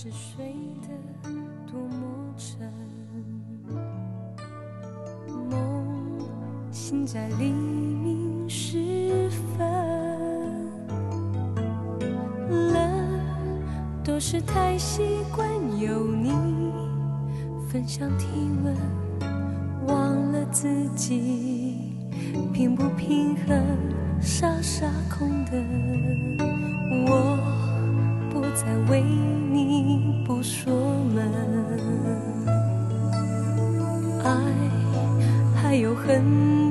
[0.00, 1.28] 是睡得
[1.66, 2.72] 多么沉，
[5.50, 6.20] 梦
[6.70, 9.66] 醒在黎明时分。
[12.48, 12.80] 冷，
[14.04, 15.02] 都是太习
[15.34, 15.48] 惯
[15.80, 16.30] 有你
[17.68, 18.28] 分享体
[18.62, 18.76] 温，
[19.88, 21.98] 忘了自己
[22.54, 23.60] 平不平衡，
[24.20, 25.60] 傻傻空等。
[27.08, 27.57] 我。
[28.60, 30.74] 再为你不说
[31.14, 31.24] 门。
[34.24, 34.32] 爱
[35.54, 36.67] 还有很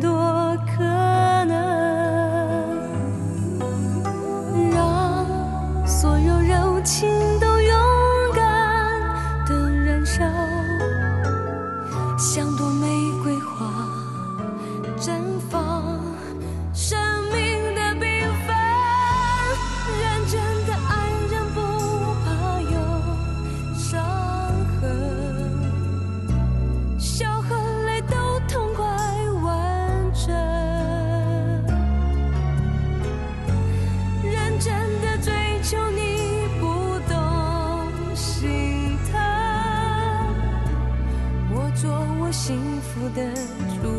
[38.40, 38.48] 心
[39.12, 39.20] 疼，
[41.56, 43.34] 我做我幸福的
[43.82, 43.97] 主。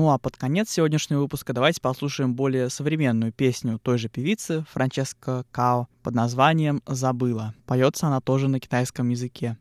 [0.00, 5.44] Ну а под конец сегодняшнего выпуска давайте послушаем более современную песню той же певицы Франческо
[5.52, 7.54] Као под названием «Забыла».
[7.66, 9.58] Поется она тоже на китайском языке.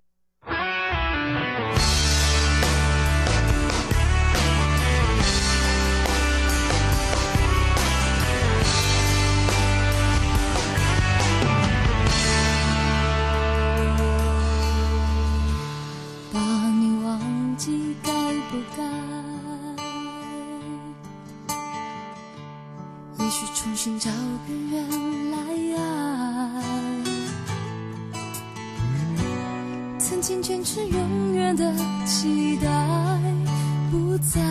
[23.82, 24.12] 寻找
[24.46, 25.38] 更人来
[25.78, 25.82] 爱
[29.98, 31.74] 曾经坚持永远的
[32.06, 32.68] 期待
[33.90, 34.42] 不在，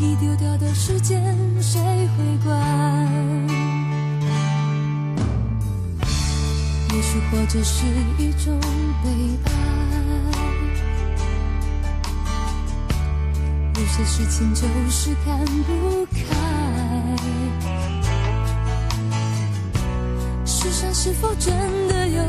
[0.00, 2.60] 一丢掉的时间谁会管？
[6.90, 7.86] 也许活着是
[8.18, 8.60] 一种
[9.02, 9.08] 悲
[9.46, 9.50] 哀。
[13.76, 16.06] 有些事情就是看不。
[21.04, 21.52] 是否真
[21.88, 22.22] 的有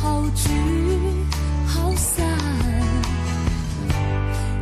[0.00, 0.50] 好聚
[1.66, 2.24] 好散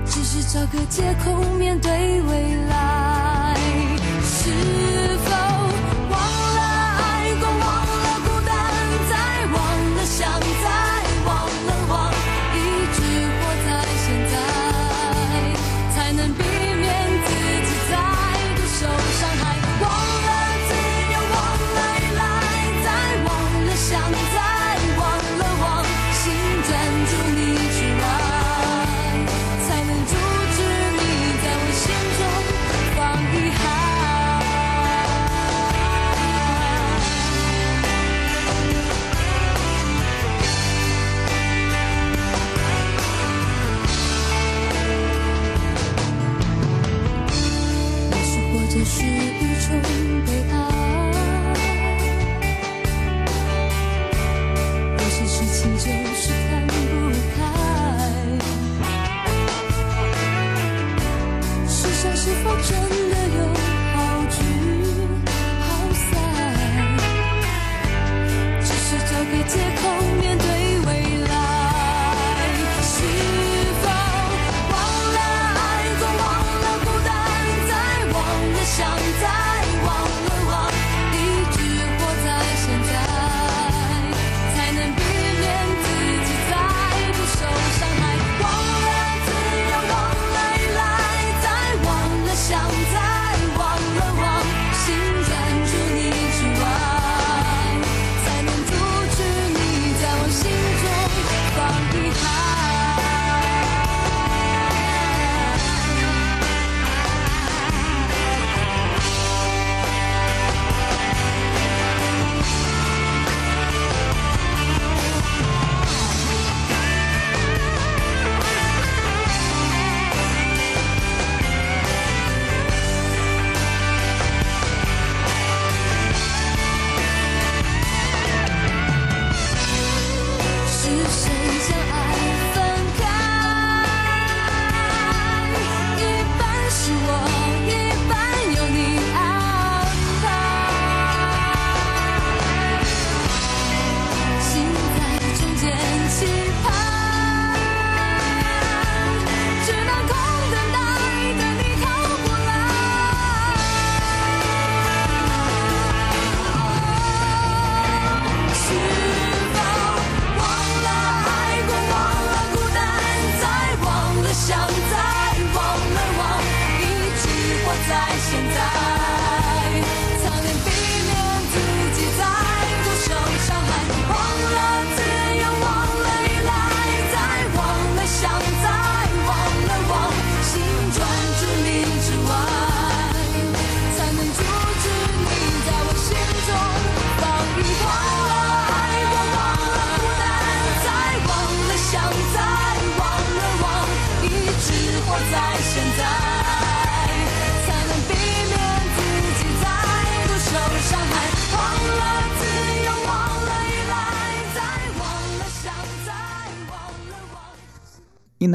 [0.06, 1.90] 只是找个借口面对
[2.22, 3.54] 未来。
[4.22, 5.07] 是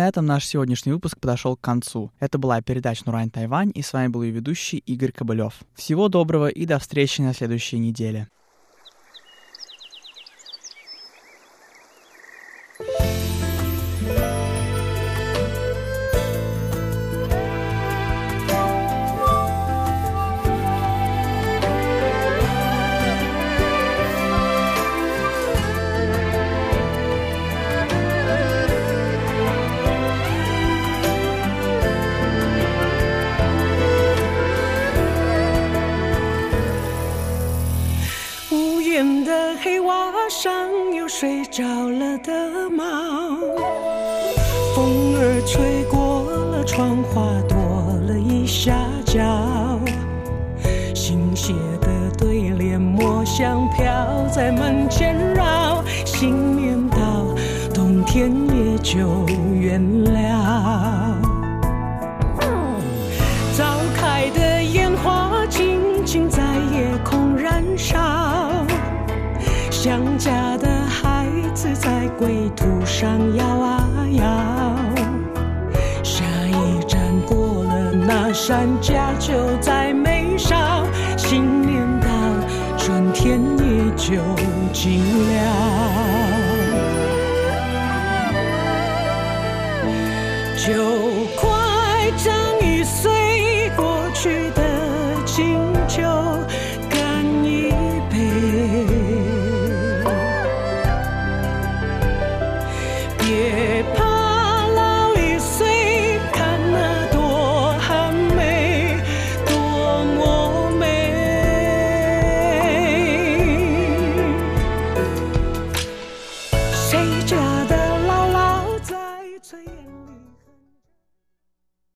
[0.04, 2.12] на этом наш сегодняшний выпуск подошел к концу.
[2.20, 5.62] Это была передача Нурайн Тайвань, и с вами был ее ведущий Игорь Кобылев.
[5.76, 8.28] Всего доброго и до встречи на следующей неделе.